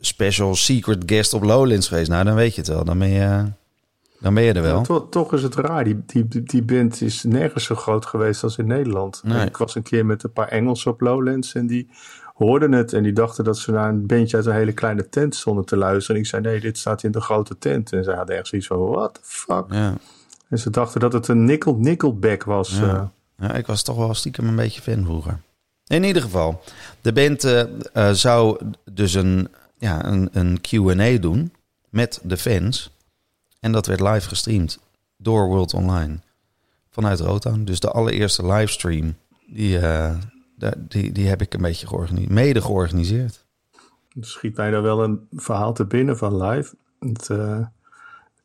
special 0.00 0.54
secret 0.54 1.02
guest 1.06 1.34
op 1.34 1.42
Lowlands 1.42 1.88
geweest. 1.88 2.08
Nou, 2.08 2.24
dan 2.24 2.34
weet 2.34 2.54
je 2.54 2.60
het 2.60 2.70
wel. 2.70 2.84
Dan 2.84 2.98
ben 2.98 3.08
je, 3.08 3.44
dan 4.20 4.34
ben 4.34 4.42
je 4.42 4.52
er 4.52 4.62
wel. 4.62 4.82
toch, 4.82 5.06
toch, 5.10 5.32
is 5.32 5.42
het 5.42 5.54
raar. 5.54 5.84
Die, 5.84 6.02
die, 6.06 6.42
die 6.42 6.62
band 6.62 7.00
is 7.00 7.22
nergens 7.22 7.64
zo 7.64 7.74
groot 7.74 8.06
geweest 8.06 8.42
als 8.42 8.58
in 8.58 8.66
Nederland. 8.66 9.20
Nee. 9.24 9.46
Ik 9.46 9.56
was 9.56 9.74
een 9.74 9.82
keer 9.82 10.06
met 10.06 10.22
een 10.22 10.32
paar 10.32 10.48
Engelsen 10.48 10.90
op 10.90 11.00
Lowlands 11.00 11.54
en 11.54 11.66
die 11.66 11.90
hoorden 12.34 12.72
het 12.72 12.92
en 12.92 13.02
die 13.02 13.12
dachten 13.12 13.44
dat 13.44 13.58
ze 13.58 13.70
naar 13.70 13.88
een 13.88 14.06
bandje 14.06 14.36
uit 14.36 14.46
een 14.46 14.54
hele 14.54 14.72
kleine 14.72 15.08
tent 15.08 15.34
stonden 15.34 15.64
te 15.64 15.76
luisteren. 15.76 16.16
En 16.16 16.22
ik 16.22 16.28
zei, 16.28 16.42
nee, 16.42 16.60
dit 16.60 16.78
staat 16.78 17.02
in 17.02 17.10
de 17.10 17.20
grote 17.20 17.58
tent. 17.58 17.92
En 17.92 18.04
ze 18.04 18.12
hadden 18.12 18.36
echt 18.36 18.46
zoiets 18.46 18.66
van, 18.68 18.78
what 18.78 19.14
the 19.14 19.20
fuck? 19.22 19.64
Ja. 19.68 19.94
En 20.48 20.58
ze 20.58 20.70
dachten 20.70 21.00
dat 21.00 21.12
het 21.12 21.28
een 21.28 21.44
nickel 21.44 21.76
nickelback 21.76 22.44
was. 22.44 22.78
Ja. 22.78 23.12
Eh. 23.36 23.48
ja. 23.48 23.54
ik 23.54 23.66
was 23.66 23.82
toch 23.82 23.96
wel 23.96 24.14
stiekem 24.14 24.48
een 24.48 24.56
beetje 24.56 24.80
fan 24.80 25.04
vroeger. 25.04 25.40
In 25.86 26.04
ieder 26.04 26.22
geval, 26.22 26.62
de 27.00 27.12
band 27.12 27.44
uh, 27.44 27.62
uh, 27.94 28.10
zou 28.10 28.60
dus 28.92 29.14
een, 29.14 29.48
ja, 29.78 30.04
een, 30.04 30.28
een 30.32 30.60
Q&A 30.60 31.18
doen 31.20 31.52
met 31.90 32.20
de 32.22 32.36
fans. 32.36 32.90
En 33.60 33.72
dat 33.72 33.86
werd 33.86 34.00
live 34.00 34.28
gestreamd 34.28 34.78
door 35.16 35.46
World 35.46 35.74
Online. 35.74 36.18
Vanuit 36.90 37.20
Rotown. 37.20 37.64
Dus 37.64 37.80
de 37.80 37.90
allereerste 37.90 38.46
livestream, 38.46 39.14
die, 39.46 39.78
uh, 39.78 40.14
die, 40.78 41.12
die 41.12 41.26
heb 41.26 41.40
ik 41.40 41.54
een 41.54 41.62
beetje 41.62 41.86
georganiseerd, 41.86 42.32
mede 42.32 42.62
georganiseerd. 42.62 43.46
Er 44.20 44.24
schiet 44.24 44.56
mij 44.56 44.70
daar 44.70 44.82
wel 44.82 45.04
een 45.04 45.26
verhaal 45.30 45.72
te 45.72 45.86
binnen 45.86 46.16
van 46.16 46.42
live. 46.42 46.74
Het, 46.98 47.28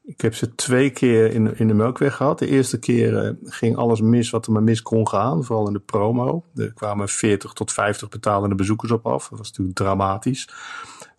ik 0.10 0.22
heb 0.22 0.36
ze 0.36 0.56
twee 0.56 0.90
keer 0.90 1.32
in, 1.32 1.58
in 1.58 1.68
de 1.68 1.74
Melkweg 1.74 2.16
gehad. 2.16 2.40
De 2.40 2.48
eerste 2.48 2.80
keer 2.80 3.26
uh, 3.26 3.32
ging 3.44 3.76
alles 3.76 4.02
mis 4.02 4.30
wat 4.30 4.46
er 4.46 4.52
maar 4.52 4.64
mis 4.64 4.82
kon 4.82 5.08
gaan. 5.08 5.44
Vooral 5.44 5.68
in 5.68 5.74
de 5.74 5.80
promo. 5.80 6.44
Er 6.56 6.74
kwamen 6.74 7.10
40 7.10 7.54
tot 7.54 7.72
50 7.72 8.10
betalende 8.10 8.56
bezoekers 8.56 8.92
op 8.92 9.06
af. 9.06 9.28
Dat 9.30 9.38
was 9.38 9.48
natuurlijk 9.48 9.78
dramatisch. 9.78 10.50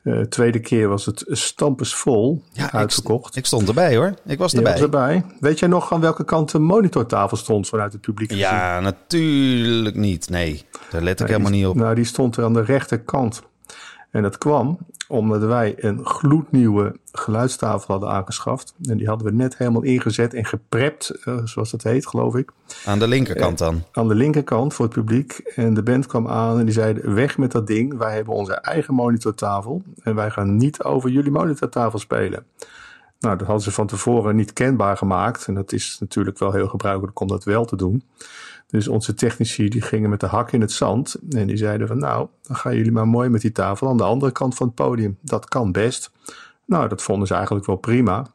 Uh, 0.03 0.21
tweede 0.21 0.61
keer 0.61 0.89
was 0.89 1.07
het 1.07 1.25
stampensvol 1.29 2.43
ja, 2.53 2.73
uitverkocht. 2.73 3.31
Ik, 3.31 3.37
ik, 3.37 3.47
stond 3.47 3.69
erbij 3.69 3.97
hoor. 3.97 4.15
Ik 4.27 4.39
was 4.39 4.55
erbij. 4.55 4.73
Was 4.73 4.81
erbij. 4.81 5.25
Weet 5.41 5.59
jij 5.59 5.69
nog 5.69 5.93
aan 5.93 6.01
welke 6.01 6.25
kant 6.25 6.51
de 6.51 6.59
monitortafel 6.59 7.37
stond 7.37 7.69
vanuit 7.69 7.93
het 7.93 8.01
publiek? 8.01 8.33
Ja, 8.33 8.69
gezien? 8.69 8.83
natuurlijk 8.83 9.97
niet. 9.97 10.31
Nee, 10.31 10.65
daar 10.91 11.03
let 11.03 11.21
ik 11.21 11.27
helemaal 11.27 11.51
niet 11.51 11.67
op. 11.67 11.75
Nou, 11.75 11.95
die 11.95 12.05
stond 12.05 12.37
er 12.37 12.45
aan 12.45 12.53
de 12.53 12.65
rechterkant. 12.65 13.43
En 14.11 14.23
dat 14.23 14.39
kwam 14.39 14.79
omdat 15.11 15.43
wij 15.43 15.75
een 15.77 16.07
gloednieuwe 16.07 16.97
geluidstafel 17.13 17.87
hadden 17.87 18.11
aangeschaft. 18.11 18.75
En 18.89 18.97
die 18.97 19.09
hadden 19.09 19.27
we 19.27 19.33
net 19.33 19.57
helemaal 19.57 19.83
ingezet 19.83 20.35
en 20.35 20.45
geprept, 20.45 21.13
uh, 21.25 21.39
zoals 21.45 21.71
dat 21.71 21.83
heet, 21.83 22.07
geloof 22.07 22.37
ik. 22.37 22.51
Aan 22.85 22.99
de 22.99 23.09
linkerkant 23.09 23.59
dan? 23.59 23.75
Uh, 23.75 23.81
aan 23.93 24.09
de 24.09 24.15
linkerkant 24.15 24.75
voor 24.75 24.85
het 24.85 24.95
publiek. 24.95 25.33
En 25.55 25.75
de 25.75 25.83
band 25.83 26.07
kwam 26.07 26.29
aan 26.29 26.59
en 26.59 26.65
die 26.65 26.75
zeiden, 26.75 27.15
weg 27.15 27.39
met 27.39 27.53
dat 27.53 27.67
ding. 27.67 27.99
Wij 27.99 28.15
hebben 28.15 28.35
onze 28.35 28.55
eigen 28.55 28.95
monitortafel. 28.95 29.83
En 30.03 30.15
wij 30.15 30.31
gaan 30.31 30.57
niet 30.57 30.83
over 30.83 31.11
jullie 31.11 31.31
monitortafel 31.31 31.99
spelen. 31.99 32.45
Nou, 33.21 33.37
dat 33.37 33.47
hadden 33.47 33.65
ze 33.65 33.71
van 33.71 33.87
tevoren 33.87 34.37
niet 34.37 34.53
kenbaar 34.53 34.97
gemaakt. 34.97 35.47
En 35.47 35.55
dat 35.55 35.73
is 35.73 35.97
natuurlijk 36.01 36.39
wel 36.39 36.53
heel 36.53 36.69
gebruikelijk 36.69 37.21
om 37.21 37.29
dat 37.29 37.45
wel 37.45 37.65
te 37.65 37.77
doen. 37.77 38.03
Dus 38.67 38.89
onze 38.89 39.15
technici 39.15 39.69
die 39.69 39.83
gingen 39.83 40.11
met 40.11 40.21
de 40.21 40.27
hak 40.27 40.53
in 40.53 40.61
het 40.61 40.73
zand. 40.73 41.17
En 41.31 41.47
die 41.47 41.57
zeiden 41.57 41.87
van 41.87 41.99
nou, 41.99 42.29
dan 42.43 42.57
gaan 42.57 42.77
jullie 42.77 42.93
maar 42.93 43.09
mooi 43.09 43.29
met 43.29 43.41
die 43.41 43.53
tafel 43.53 43.89
aan 43.89 43.97
de 43.97 44.03
andere 44.03 44.33
kant 44.33 44.55
van 44.55 44.67
het 44.67 44.75
podium. 44.75 45.19
Dat 45.21 45.49
kan 45.49 45.73
best. 45.73 46.11
Nou, 46.65 46.89
dat 46.89 47.03
vonden 47.03 47.27
ze 47.27 47.35
eigenlijk 47.35 47.67
wel 47.67 47.77
prima. 47.77 48.27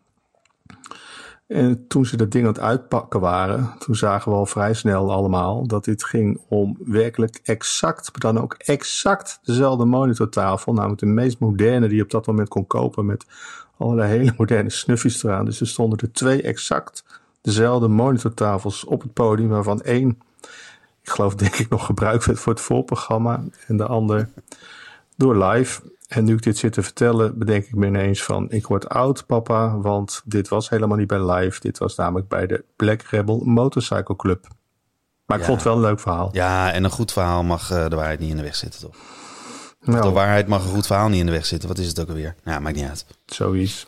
En 1.47 1.87
toen 1.87 2.05
ze 2.05 2.17
dat 2.17 2.31
ding 2.31 2.45
aan 2.45 2.53
het 2.53 2.61
uitpakken 2.61 3.19
waren, 3.19 3.73
toen 3.79 3.95
zagen 3.95 4.31
we 4.31 4.37
al 4.37 4.45
vrij 4.45 4.73
snel 4.73 5.11
allemaal 5.11 5.67
dat 5.67 5.83
dit 5.83 6.03
ging 6.03 6.41
om 6.49 6.77
werkelijk 6.85 7.39
exact, 7.43 8.09
maar 8.11 8.33
dan 8.33 8.43
ook 8.43 8.53
exact 8.53 9.39
dezelfde 9.43 9.85
monitortafel. 9.85 10.73
Namelijk 10.73 10.99
de 10.99 11.05
meest 11.05 11.39
moderne 11.39 11.87
die 11.87 11.97
je 11.97 12.03
op 12.03 12.11
dat 12.11 12.27
moment 12.27 12.49
kon 12.49 12.67
kopen 12.67 13.05
met 13.05 13.25
allerlei 13.77 14.09
hele 14.09 14.33
moderne 14.37 14.69
snuffies 14.69 15.23
eraan. 15.23 15.45
Dus 15.45 15.59
er 15.59 15.67
stonden 15.67 15.99
er 15.99 16.11
twee 16.11 16.41
exact 16.41 17.03
dezelfde 17.41 17.87
monitortafels 17.87 18.85
op 18.85 19.01
het 19.01 19.13
podium, 19.13 19.49
waarvan 19.49 19.81
één, 19.81 20.21
ik 21.01 21.09
geloof 21.09 21.35
denk 21.35 21.55
ik 21.55 21.69
nog 21.69 21.85
gebruikt 21.85 22.25
werd 22.25 22.39
voor 22.39 22.53
het 22.53 22.61
voorprogramma 22.61 23.43
en 23.67 23.77
de 23.77 23.85
ander 23.85 24.29
door 25.15 25.43
live. 25.45 25.81
En 26.07 26.23
nu 26.23 26.33
ik 26.33 26.43
dit 26.43 26.57
zit 26.57 26.73
te 26.73 26.83
vertellen, 26.83 27.37
bedenk 27.37 27.65
ik 27.65 27.75
me 27.75 27.87
ineens 27.87 28.23
van, 28.23 28.51
ik 28.51 28.67
word 28.67 28.89
oud 28.89 29.25
papa, 29.25 29.77
want 29.77 30.21
dit 30.25 30.47
was 30.47 30.69
helemaal 30.69 30.97
niet 30.97 31.07
bij 31.07 31.31
live. 31.31 31.59
Dit 31.59 31.77
was 31.77 31.95
namelijk 31.95 32.27
bij 32.27 32.47
de 32.47 32.63
Black 32.75 33.01
Rebel 33.01 33.41
Motorcycle 33.43 34.15
Club. 34.15 34.47
Maar 35.25 35.37
ik 35.37 35.43
vond 35.43 35.57
het 35.57 35.67
wel 35.67 35.75
een 35.75 35.81
leuk 35.81 35.99
verhaal. 35.99 36.29
Ja, 36.31 36.71
en 36.71 36.83
een 36.83 36.91
goed 36.91 37.11
verhaal 37.11 37.43
mag 37.43 37.71
uh, 37.71 37.89
de 37.89 37.95
waarheid 37.95 38.19
niet 38.19 38.29
in 38.29 38.37
de 38.37 38.43
weg 38.43 38.55
zitten, 38.55 38.79
toch? 38.79 38.95
Nou, 39.85 40.01
de 40.01 40.09
waarheid 40.09 40.47
mag 40.47 40.63
een 40.63 40.69
goed 40.69 40.85
verhaal 40.85 41.09
niet 41.09 41.19
in 41.19 41.25
de 41.25 41.31
weg 41.31 41.45
zitten. 41.45 41.69
Wat 41.69 41.77
is 41.77 41.87
het 41.87 41.99
ook 41.99 42.07
alweer? 42.07 42.35
Ja, 42.43 42.59
maakt 42.59 42.75
niet 42.75 42.85
uit. 42.85 43.05
Zoiets. 43.25 43.87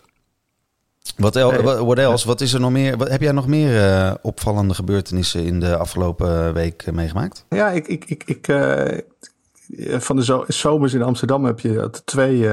Wat, 1.17 1.35
el, 1.35 1.85
wat, 1.85 1.97
else? 1.97 2.27
Wat 2.27 2.41
is 2.41 2.53
er 2.53 2.59
nog 2.59 2.71
meer? 2.71 2.97
Wat, 2.97 3.09
heb 3.09 3.21
jij 3.21 3.31
nog 3.31 3.47
meer 3.47 3.75
uh, 3.75 4.13
opvallende 4.21 4.73
gebeurtenissen 4.73 5.45
in 5.45 5.59
de 5.59 5.77
afgelopen 5.77 6.53
week 6.53 6.85
uh, 6.87 6.93
meegemaakt? 6.93 7.45
Ja, 7.49 7.69
ik, 7.69 7.87
ik, 7.87 8.05
ik, 8.05 8.23
ik 8.25 8.47
uh, 8.47 9.99
van 9.99 10.15
de 10.15 10.23
zo 10.23 10.43
zomers 10.47 10.93
in 10.93 11.01
Amsterdam 11.01 11.45
heb 11.45 11.59
je 11.59 11.89
twee, 12.05 12.49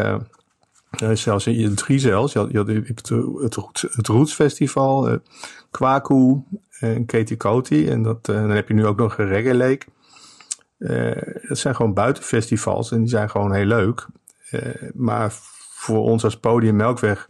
zelfs 1.12 1.48
drie 1.74 1.98
zelfs. 1.98 2.32
Je 2.32 2.38
had, 2.38 2.50
je 2.50 2.56
had 2.56 2.66
het, 2.66 3.08
het, 3.40 3.82
het 3.92 4.06
Roots 4.06 4.34
Festival, 4.34 5.18
Kwaku 5.70 6.42
en 6.78 7.06
Katie 7.06 7.36
Coty. 7.36 7.86
En 7.88 8.02
dat, 8.02 8.24
dan 8.24 8.50
heb 8.50 8.68
je 8.68 8.74
nu 8.74 8.86
ook 8.86 8.98
nog 8.98 9.18
een 9.18 9.26
Reggae 9.26 9.54
Lake. 9.54 9.86
Dat 11.48 11.58
zijn 11.58 11.74
gewoon 11.74 11.94
buitenfestivals 11.94 12.92
en 12.92 12.98
die 12.98 13.08
zijn 13.08 13.30
gewoon 13.30 13.52
heel 13.52 13.66
leuk. 13.66 14.06
maar 14.94 15.32
voor 15.74 16.02
ons 16.02 16.24
als 16.24 16.36
podium 16.40 16.76
Melkweg 16.76 17.26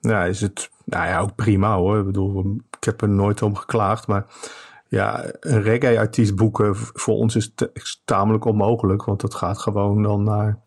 ja, 0.00 0.24
is 0.24 0.40
het 0.40 0.70
nou 0.84 1.06
ja, 1.06 1.20
ook 1.20 1.34
prima 1.34 1.76
hoor. 1.76 1.98
Ik 1.98 2.04
bedoel, 2.04 2.56
heb 2.80 3.02
er 3.02 3.08
nooit 3.08 3.42
om 3.42 3.56
geklaagd. 3.56 4.06
Maar 4.06 4.26
ja, 4.88 5.24
een 5.40 5.62
reggae-artiest 5.62 6.34
boeken 6.34 6.76
voor 6.76 7.14
ons 7.14 7.36
is, 7.36 7.54
tamelijk 8.04 8.44
onmogelijk. 8.44 9.04
Want 9.04 9.20
dat 9.20 9.34
gaat 9.34 9.58
gewoon 9.58 10.02
dan 10.02 10.22
naar 10.22 10.58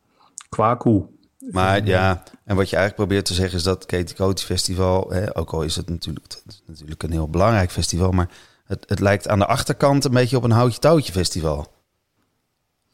Kwaku. 0.50 1.03
Maar 1.51 1.86
ja, 1.86 2.24
en 2.46 2.55
wat 2.55 2.70
je 2.70 2.75
eigenlijk 2.75 2.96
probeert 2.96 3.25
te 3.25 3.34
zeggen 3.34 3.58
is 3.58 3.63
dat 3.63 3.86
Katie 3.86 4.46
Festival, 4.46 5.10
hè, 5.10 5.38
ook 5.38 5.51
al 5.51 5.63
is 5.63 5.75
het 5.75 5.89
natuurlijk, 5.89 6.41
is 6.48 6.63
natuurlijk 6.65 7.03
een 7.03 7.12
heel 7.12 7.29
belangrijk 7.29 7.72
festival, 7.72 8.12
maar 8.12 8.29
het, 8.65 8.86
het 8.88 9.00
lijkt 9.00 9.27
aan 9.27 9.39
de 9.39 9.46
achterkant 9.46 10.05
een 10.05 10.12
beetje 10.12 10.38
op 10.38 10.43
een 10.43 10.51
houtje-touwtje 10.51 11.12
festival. 11.12 11.73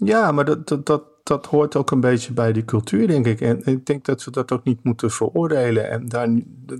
Ja, 0.05 0.31
maar 0.31 0.45
dat, 0.45 0.67
dat, 0.67 0.85
dat, 0.85 1.03
dat 1.23 1.45
hoort 1.45 1.75
ook 1.75 1.91
een 1.91 1.99
beetje 1.99 2.33
bij 2.33 2.53
die 2.53 2.65
cultuur, 2.65 3.07
denk 3.07 3.25
ik. 3.25 3.41
En 3.41 3.61
ik 3.65 3.85
denk 3.85 4.05
dat 4.05 4.23
we 4.23 4.31
dat 4.31 4.51
ook 4.51 4.63
niet 4.63 4.83
moeten 4.83 5.11
veroordelen 5.11 5.89
en 5.89 6.07
daar, 6.07 6.29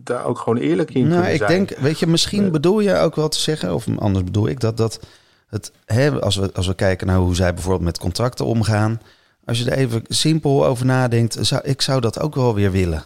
daar 0.04 0.26
ook 0.26 0.38
gewoon 0.38 0.58
eerlijk 0.58 0.94
in 0.94 1.08
nou, 1.08 1.26
ik 1.26 1.38
zijn. 1.38 1.50
denk, 1.50 1.80
weet 1.80 2.00
je, 2.00 2.08
misschien 2.08 2.52
bedoel 2.52 2.80
je 2.80 2.96
ook 2.96 3.16
wel 3.16 3.30
te 3.30 3.40
zeggen, 3.40 3.74
of 3.74 3.88
anders 3.98 4.26
bedoel 4.26 4.48
ik 4.48 4.60
dat, 4.60 4.78
dat 4.78 5.00
het, 5.48 5.72
hè, 5.86 6.22
als, 6.22 6.36
we, 6.36 6.54
als 6.54 6.68
we 6.68 6.76
kijken 6.76 7.08
naar 7.08 7.18
hoe 7.18 7.36
zij 7.36 7.54
bijvoorbeeld 7.54 7.86
met 7.86 7.98
contracten 7.98 8.46
omgaan, 8.46 9.02
als 9.46 9.60
je 9.60 9.72
er 9.72 9.78
even 9.78 10.02
simpel 10.08 10.66
over 10.66 10.86
nadenkt, 10.86 11.38
zou, 11.42 11.62
ik 11.64 11.82
zou 11.82 12.02
dat 12.02 12.20
ook 12.20 12.36
wel 12.36 12.54
weer 12.54 12.72
willen. 12.72 13.04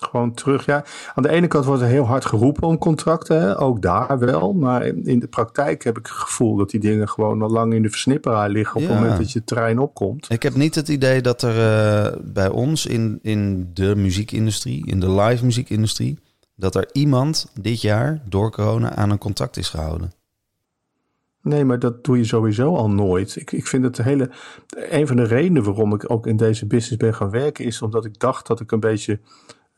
Gewoon 0.00 0.34
terug, 0.34 0.64
ja. 0.64 0.84
Aan 1.14 1.22
de 1.22 1.28
ene 1.28 1.46
kant 1.46 1.64
wordt 1.64 1.82
er 1.82 1.88
heel 1.88 2.06
hard 2.06 2.24
geroepen 2.24 2.68
om 2.68 2.78
contracten, 2.78 3.40
hè? 3.40 3.60
ook 3.60 3.82
daar 3.82 4.18
wel. 4.18 4.52
Maar 4.52 4.84
in 4.86 5.18
de 5.18 5.28
praktijk 5.28 5.84
heb 5.84 5.98
ik 5.98 6.06
het 6.06 6.16
gevoel 6.16 6.56
dat 6.56 6.70
die 6.70 6.80
dingen 6.80 7.08
gewoon 7.08 7.42
al 7.42 7.50
lang 7.50 7.74
in 7.74 7.82
de 7.82 7.90
versnipperaar 7.90 8.48
liggen 8.48 8.76
op 8.76 8.88
het 8.88 8.94
moment 8.94 9.16
dat 9.16 9.32
je 9.32 9.38
het 9.38 9.48
trein 9.48 9.78
opkomt. 9.78 10.30
Ik 10.30 10.42
heb 10.42 10.54
niet 10.54 10.74
het 10.74 10.88
idee 10.88 11.20
dat 11.22 11.42
er 11.42 11.56
uh, 11.56 12.16
bij 12.22 12.48
ons 12.48 12.86
in, 12.86 13.18
in 13.22 13.70
de 13.74 13.96
muziekindustrie, 13.96 14.86
in 14.86 15.00
de 15.00 15.10
live 15.10 15.44
muziekindustrie, 15.44 16.18
dat 16.56 16.74
er 16.74 16.88
iemand 16.92 17.52
dit 17.60 17.80
jaar 17.80 18.22
door 18.28 18.50
corona 18.50 18.94
aan 18.94 19.10
een 19.10 19.18
contract 19.18 19.56
is 19.56 19.68
gehouden. 19.68 20.12
Nee, 21.42 21.64
maar 21.64 21.78
dat 21.78 22.04
doe 22.04 22.16
je 22.16 22.24
sowieso 22.24 22.74
al 22.74 22.90
nooit. 22.90 23.36
Ik, 23.36 23.52
ik 23.52 23.66
vind 23.66 23.84
het 23.84 23.96
de 23.96 24.02
hele. 24.02 24.30
Een 24.68 25.06
van 25.06 25.16
de 25.16 25.24
redenen 25.24 25.64
waarom 25.64 25.94
ik 25.94 26.10
ook 26.10 26.26
in 26.26 26.36
deze 26.36 26.66
business 26.66 26.96
ben 26.96 27.14
gaan 27.14 27.30
werken, 27.30 27.64
is 27.64 27.82
omdat 27.82 28.04
ik 28.04 28.18
dacht 28.18 28.46
dat 28.46 28.60
ik 28.60 28.72
een 28.72 28.80
beetje 28.80 29.20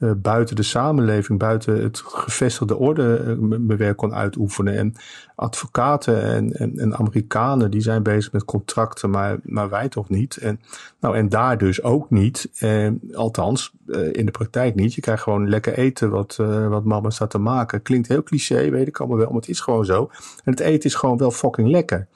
uh, 0.02 0.10
buiten 0.16 0.56
de 0.56 0.62
samenleving, 0.62 1.38
buiten 1.38 1.82
het 1.82 2.02
gevestigde 2.04 2.76
orde 2.76 3.24
uh, 3.26 3.34
mijn 3.38 3.76
werk 3.76 3.96
kon 3.96 4.14
uitoefenen. 4.14 4.76
En 4.76 4.94
advocaten 5.34 6.22
en, 6.22 6.52
en, 6.52 6.78
en, 6.78 6.96
Amerikanen 6.96 7.70
die 7.70 7.80
zijn 7.80 8.02
bezig 8.02 8.32
met 8.32 8.44
contracten, 8.44 9.10
maar, 9.10 9.38
maar 9.42 9.68
wij 9.68 9.88
toch 9.88 10.08
niet. 10.08 10.36
En, 10.36 10.60
nou, 11.00 11.16
en 11.16 11.28
daar 11.28 11.58
dus 11.58 11.82
ook 11.82 12.10
niet. 12.10 12.50
Eh, 12.58 12.88
althans, 13.12 13.72
in 14.12 14.26
de 14.26 14.30
praktijk 14.30 14.74
niet. 14.74 14.94
Je 14.94 15.00
krijgt 15.00 15.22
gewoon 15.22 15.48
lekker 15.48 15.78
eten 15.78 16.10
wat, 16.10 16.36
wat 16.68 16.84
mama 16.84 17.10
staat 17.10 17.30
te 17.30 17.38
maken. 17.38 17.82
Klinkt 17.82 18.08
heel 18.08 18.22
cliché, 18.22 18.70
weet 18.70 18.86
ik 18.86 18.98
allemaal 18.98 19.18
wel, 19.18 19.26
maar 19.26 19.40
het 19.40 19.48
is 19.48 19.60
gewoon 19.60 19.84
zo. 19.84 20.10
En 20.44 20.50
het 20.50 20.60
eten 20.60 20.88
is 20.90 20.94
gewoon 20.94 21.18
wel 21.18 21.30
fucking 21.30 21.68
lekker. 21.68 22.06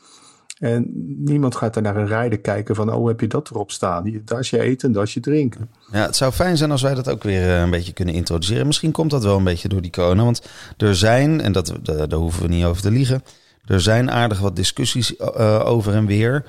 En 0.57 0.91
niemand 1.25 1.57
gaat 1.57 1.77
er 1.77 1.83
naar 1.83 1.97
een 1.97 2.07
rijden 2.07 2.41
kijken 2.41 2.75
van, 2.75 2.93
oh, 2.93 3.07
heb 3.07 3.21
je 3.21 3.27
dat 3.27 3.51
erop 3.51 3.71
staan? 3.71 4.21
Daar 4.25 4.39
is 4.39 4.51
je 4.51 4.61
eten, 4.61 4.93
daar 4.93 5.03
is 5.03 5.15
je 5.15 5.21
drinken. 5.21 5.71
Ja, 5.93 6.03
het 6.03 6.17
zou 6.17 6.33
fijn 6.33 6.57
zijn 6.57 6.71
als 6.71 6.83
wij 6.83 6.95
dat 6.95 7.09
ook 7.09 7.23
weer 7.23 7.43
eh, 7.43 7.61
een 7.61 7.71
beetje 7.71 7.93
kunnen 7.93 8.15
introduceren. 8.15 8.67
Misschien 8.67 8.93
komt 8.93 9.11
dat 9.11 9.25
wel 9.25 9.37
een 9.37 9.45
beetje 9.45 9.69
door 9.69 9.83
die 9.83 9.91
corona. 9.91 10.25
Want 10.25 10.43
er 10.77 10.97
zijn, 10.97 11.41
en 11.41 11.53
dat, 11.53 11.73
daar 11.83 12.13
hoeven 12.13 12.43
we 12.43 12.49
niet 12.49 12.65
over 12.65 12.83
te 12.83 12.91
liegen, 12.91 13.23
er 13.65 13.81
zijn 13.81 14.11
aardig 14.11 14.39
wat 14.39 14.57
discussies 14.57 15.15
uh, 15.19 15.63
over 15.65 15.95
en 15.95 16.07
weer 16.07 16.45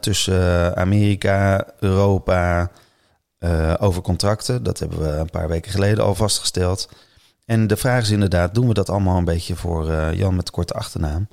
tussen 0.00 0.76
Amerika, 0.76 1.66
Europa, 1.80 2.70
over 3.78 4.02
contracten. 4.02 4.62
Dat 4.62 4.78
hebben 4.78 4.98
we 4.98 5.08
een 5.08 5.30
paar 5.30 5.48
weken 5.48 5.70
geleden 5.70 6.04
al 6.04 6.14
vastgesteld. 6.14 6.88
En 7.44 7.66
de 7.66 7.76
vraag 7.76 8.02
is 8.02 8.10
inderdaad, 8.10 8.54
doen 8.54 8.68
we 8.68 8.74
dat 8.74 8.90
allemaal 8.90 9.16
een 9.16 9.24
beetje 9.24 9.56
voor 9.56 10.14
Jan 10.14 10.36
met 10.36 10.50
korte 10.50 10.74
achternaam? 10.74 11.28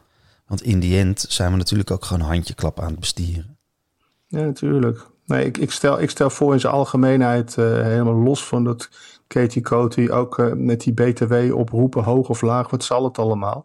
Want 0.50 0.62
in 0.63 0.79
die 0.79 1.00
end 1.00 1.25
zijn 1.29 1.51
we 1.51 1.58
natuurlijk 1.58 1.91
ook 1.91 2.06
gewoon 2.06 2.27
handjeklap 2.27 2.79
aan 2.79 2.89
het 2.89 3.00
bestieren. 3.00 3.58
Ja, 4.27 4.41
natuurlijk. 4.41 5.08
Nee, 5.25 5.46
ik, 5.46 5.58
ik, 5.58 5.72
stel, 5.72 6.01
ik 6.01 6.10
stel 6.10 6.29
voor 6.29 6.53
in 6.53 6.60
zijn 6.60 6.74
algemeenheid, 6.74 7.56
uh, 7.60 7.65
helemaal 7.65 8.13
los 8.13 8.46
van 8.46 8.63
dat 8.63 8.89
Katie 9.27 9.62
Coty, 9.62 10.08
ook 10.10 10.38
uh, 10.38 10.53
met 10.53 10.82
die 10.82 10.94
BTW 10.94 11.34
oproepen, 11.56 12.03
hoog 12.03 12.29
of 12.29 12.41
laag, 12.41 12.70
wat 12.70 12.84
zal 12.84 13.03
het 13.03 13.18
allemaal? 13.18 13.63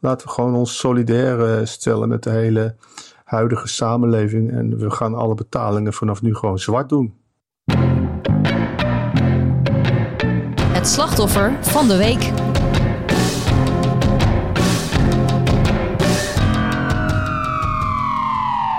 Laten 0.00 0.26
we 0.26 0.32
gewoon 0.32 0.54
ons 0.54 0.78
solidair 0.78 1.60
uh, 1.60 1.66
stellen 1.66 2.08
met 2.08 2.22
de 2.22 2.30
hele 2.30 2.74
huidige 3.24 3.68
samenleving 3.68 4.50
en 4.50 4.78
we 4.78 4.90
gaan 4.90 5.14
alle 5.14 5.34
betalingen 5.34 5.92
vanaf 5.92 6.22
nu 6.22 6.34
gewoon 6.34 6.58
zwart 6.58 6.88
doen. 6.88 7.14
Het 10.72 10.88
slachtoffer 10.88 11.52
van 11.60 11.88
de 11.88 11.96
week. 11.96 12.41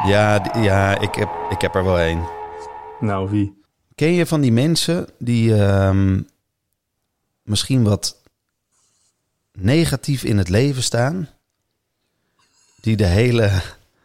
Ja, 0.05 0.51
ja 0.61 0.99
ik, 0.99 1.15
heb, 1.15 1.29
ik 1.49 1.61
heb 1.61 1.75
er 1.75 1.83
wel 1.83 1.99
één. 1.99 2.27
Nou, 2.99 3.29
wie? 3.29 3.61
Ken 3.95 4.13
je 4.13 4.25
van 4.25 4.41
die 4.41 4.51
mensen 4.51 5.07
die 5.19 5.55
ehm, 5.55 6.21
misschien 7.43 7.83
wat 7.83 8.21
negatief 9.51 10.23
in 10.23 10.37
het 10.37 10.49
leven 10.49 10.83
staan? 10.83 11.29
Die 12.81 12.95
de 12.95 13.05
hele 13.05 13.61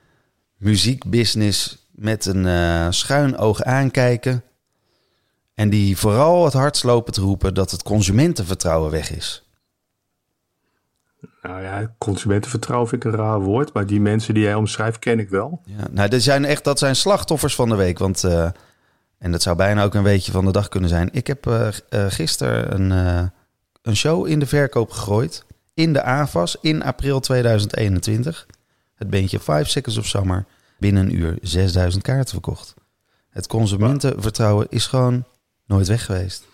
muziekbusiness 0.56 1.86
met 1.90 2.26
een 2.26 2.46
eh, 2.46 2.86
schuin 2.90 3.36
oog 3.36 3.62
aankijken. 3.62 4.42
En 5.54 5.70
die 5.70 5.96
vooral 5.96 6.44
het 6.44 6.52
hardst 6.52 6.84
lopen 6.84 7.12
te 7.12 7.20
roepen 7.20 7.54
dat 7.54 7.70
het 7.70 7.82
consumentenvertrouwen 7.82 8.90
weg 8.90 9.10
is. 9.10 9.47
Nou 11.48 11.62
ja, 11.62 11.94
consumentenvertrouwen 11.98 12.88
vind 12.88 13.04
ik 13.04 13.12
een 13.12 13.18
raar 13.18 13.40
woord. 13.40 13.72
Maar 13.72 13.86
die 13.86 14.00
mensen 14.00 14.34
die 14.34 14.42
jij 14.42 14.54
omschrijft, 14.54 14.98
ken 14.98 15.18
ik 15.18 15.28
wel. 15.28 15.60
Ja, 15.64 15.86
nou, 15.90 16.08
dat 16.08 16.22
zijn 16.22 16.44
echt 16.44 16.64
dat 16.64 16.78
zijn 16.78 16.96
slachtoffers 16.96 17.54
van 17.54 17.68
de 17.68 17.74
week. 17.74 17.98
Want, 17.98 18.24
eh, 18.24 18.48
en 19.18 19.32
dat 19.32 19.42
zou 19.42 19.56
bijna 19.56 19.84
ook 19.84 19.94
een 19.94 20.02
weetje 20.02 20.32
van 20.32 20.44
de 20.44 20.52
dag 20.52 20.68
kunnen 20.68 20.88
zijn. 20.88 21.08
Ik 21.12 21.26
heb 21.26 21.46
eh, 21.46 21.68
gisteren 22.08 22.74
een, 22.74 22.90
een 23.82 23.96
show 23.96 24.26
in 24.26 24.38
de 24.38 24.46
verkoop 24.46 24.90
gegooid. 24.90 25.44
In 25.74 25.92
de 25.92 26.02
AFAS 26.02 26.56
in 26.60 26.82
april 26.82 27.20
2021. 27.20 28.46
Het 28.94 29.10
beentje 29.10 29.40
5 29.40 29.68
Seconds 29.68 29.98
of 29.98 30.06
Summer. 30.06 30.44
Binnen 30.78 31.06
een 31.06 31.14
uur 31.14 31.38
6000 31.42 32.02
kaarten 32.02 32.32
verkocht. 32.32 32.74
Het 33.30 33.46
consumentenvertrouwen 33.46 34.66
is 34.70 34.86
gewoon 34.86 35.24
nooit 35.66 35.88
weg 35.88 36.04
geweest. 36.04 36.44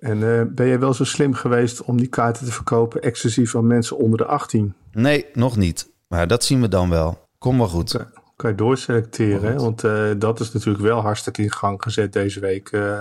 En 0.00 0.38
eh, 0.38 0.42
ben 0.48 0.66
jij 0.66 0.78
wel 0.78 0.94
zo 0.94 1.04
slim 1.04 1.34
geweest 1.34 1.82
om 1.82 1.96
die 1.96 2.06
kaarten 2.06 2.46
te 2.46 2.52
verkopen 2.52 3.02
exclusief 3.02 3.56
aan 3.56 3.66
mensen 3.66 3.96
onder 3.96 4.18
de 4.18 4.24
18? 4.24 4.74
Nee, 4.92 5.26
nog 5.32 5.56
niet. 5.56 5.90
Maar 6.08 6.26
dat 6.26 6.44
zien 6.44 6.60
we 6.60 6.68
dan 6.68 6.88
wel. 6.90 7.26
Kom 7.38 7.58
wel 7.58 7.68
goed. 7.68 7.90
Kan- 7.96 8.06
Kan 8.36 8.50
je 8.50 8.56
doorselecteren, 8.56 9.52
hè? 9.52 9.56
want 9.58 9.84
eh, 9.84 10.04
dat 10.18 10.40
is 10.40 10.52
natuurlijk 10.52 10.84
wel 10.84 11.00
hartstikke 11.00 11.42
in 11.42 11.50
gang 11.52 11.82
gezet 11.82 12.12
deze 12.12 12.40
week. 12.40 12.68
eh. 12.72 12.98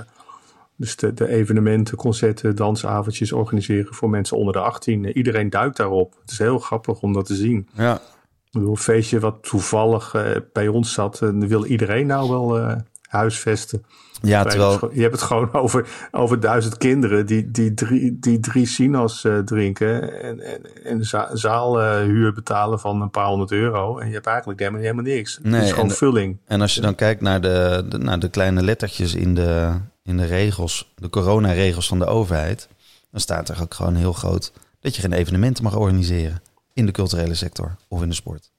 dus 0.75 0.95
de, 0.95 1.13
de 1.13 1.27
evenementen, 1.27 1.97
concerten, 1.97 2.55
dansavondjes 2.55 3.31
organiseren 3.31 3.93
voor 3.93 4.09
mensen 4.09 4.37
onder 4.37 4.53
de 4.53 4.59
18. 4.59 5.05
Eh, 5.05 5.15
Iedereen 5.15 5.49
duikt 5.49 5.77
daarop. 5.77 6.15
Het 6.21 6.31
is 6.31 6.37
heel 6.37 6.59
grappig 6.59 7.01
om 7.01 7.13
dat 7.13 7.25
te 7.25 7.35
zien. 7.35 7.67
Ja, 7.73 7.95
Ik 7.95 8.51
bedoel, 8.51 8.69
een 8.69 8.77
feestje 8.77 9.19
wat 9.19 9.43
toevallig 9.43 10.15
bij 10.53 10.67
ons 10.67 10.93
zat, 10.93 11.21
en 11.21 11.47
wil 11.47 11.65
iedereen 11.65 12.07
nou 12.07 12.29
wel 12.29 12.75
huisvesten. 13.09 13.83
Ja 14.21 14.43
terwijl... 14.43 14.89
je 14.93 15.01
hebt 15.01 15.13
het 15.13 15.21
gewoon 15.23 15.53
over, 15.63 15.87
over 16.11 16.39
duizend 16.39 16.77
kinderen 16.77 17.25
die, 17.25 17.51
die, 17.51 17.73
drie, 17.73 18.19
die 18.19 18.39
drie 18.39 18.65
sinaas 18.65 19.23
eh, 19.23 19.37
drinken 19.37 20.21
en, 20.21 20.39
en, 20.39 20.83
en 20.83 21.05
za- 21.05 21.29
zaalhuur 21.35 22.33
betalen 22.33 22.79
van 22.79 23.01
een 23.01 23.09
paar 23.09 23.25
honderd 23.27 23.51
euro. 23.51 23.97
En 23.99 24.07
je 24.07 24.13
hebt 24.13 24.25
eigenlijk 24.25 24.59
helemaal, 24.59 24.81
helemaal 24.81 25.03
niks. 25.03 25.39
Nee, 25.41 25.53
het 25.53 25.63
is 25.63 25.69
gewoon 25.69 25.83
en 25.83 25.89
de- 25.91 25.95
vulling. 25.97 26.37
En 26.45 26.61
als 26.61 26.75
je 26.75 26.81
dan 26.81 26.95
kijkt 26.95 27.21
naar 27.21 27.41
de, 27.41 27.85
de, 27.89 27.97
naar 27.97 28.19
de 28.19 28.29
kleine 28.29 28.63
lettertjes 28.63 29.15
in 29.15 29.35
de, 29.35 29.71
in 30.03 30.17
de 30.17 30.25
regels, 30.25 30.93
de 30.95 31.09
coronaregels 31.09 31.87
van 31.87 31.99
de 31.99 32.05
overheid, 32.05 32.67
dan 33.11 33.19
staat 33.21 33.49
er 33.49 33.61
ook 33.61 33.73
gewoon 33.73 33.95
heel 33.95 34.13
groot 34.13 34.51
dat 34.79 34.95
je 34.95 35.01
geen 35.01 35.13
evenementen 35.13 35.63
mag 35.63 35.75
organiseren 35.75 36.41
in 36.73 36.85
de 36.85 36.91
culturele 36.91 37.33
sector 37.35 37.75
of 37.87 38.01
in 38.01 38.09
de 38.09 38.15
sport. 38.15 38.51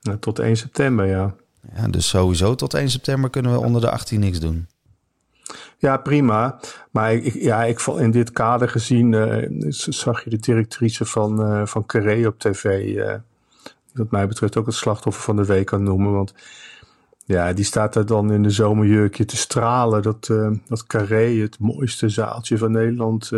Nou, 0.00 0.18
tot 0.18 0.38
1 0.38 0.56
september, 0.56 1.06
ja. 1.06 1.34
Ja, 1.76 1.88
dus 1.88 2.08
sowieso 2.08 2.54
tot 2.54 2.74
1 2.74 2.90
september 2.90 3.30
kunnen 3.30 3.52
we 3.52 3.58
onder 3.60 3.80
de 3.80 3.90
18 3.90 4.20
niks 4.20 4.40
doen. 4.40 4.66
Ja, 5.78 5.96
prima. 5.96 6.60
Maar 6.90 7.12
ik, 7.12 7.34
ja, 7.34 7.64
ik 7.64 7.80
in 7.80 8.10
dit 8.10 8.30
kader 8.30 8.68
gezien, 8.68 9.14
eh, 9.14 9.46
zag 9.68 10.24
je 10.24 10.30
de 10.30 10.38
directrice 10.38 11.04
van, 11.04 11.42
eh 11.42 11.66
van 11.66 11.86
Carré 11.86 12.26
op 12.26 12.38
tv, 12.38 12.94
die 13.92 14.02
wat 14.02 14.10
mij 14.10 14.26
betreft 14.26 14.56
ook 14.56 14.66
het 14.66 14.74
slachtoffer 14.74 15.22
van 15.22 15.36
de 15.36 15.44
week 15.44 15.66
kan 15.66 15.82
noemen. 15.82 16.12
Want 16.12 16.34
ja, 17.24 17.52
die 17.52 17.64
staat 17.64 17.92
daar 17.92 18.06
dan 18.06 18.32
in 18.32 18.42
de 18.42 18.50
zomerjurkje 18.50 19.24
te 19.24 19.36
stralen. 19.36 20.02
Dat, 20.02 20.26
dat 20.66 20.86
Carré, 20.86 21.40
het 21.40 21.58
mooiste 21.58 22.08
zaaltje 22.08 22.58
van 22.58 22.72
Nederland, 22.72 23.30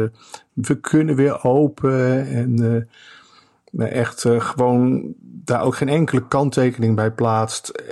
we 0.52 0.80
kunnen 0.80 1.14
weer 1.14 1.44
open. 1.44 2.26
En 2.26 2.88
echt 3.76 4.24
gewoon 4.28 5.14
daar 5.20 5.62
ook 5.62 5.76
geen 5.76 5.88
enkele 5.88 6.28
kanttekening 6.28 6.96
bij 6.96 7.10
plaatst. 7.10 7.82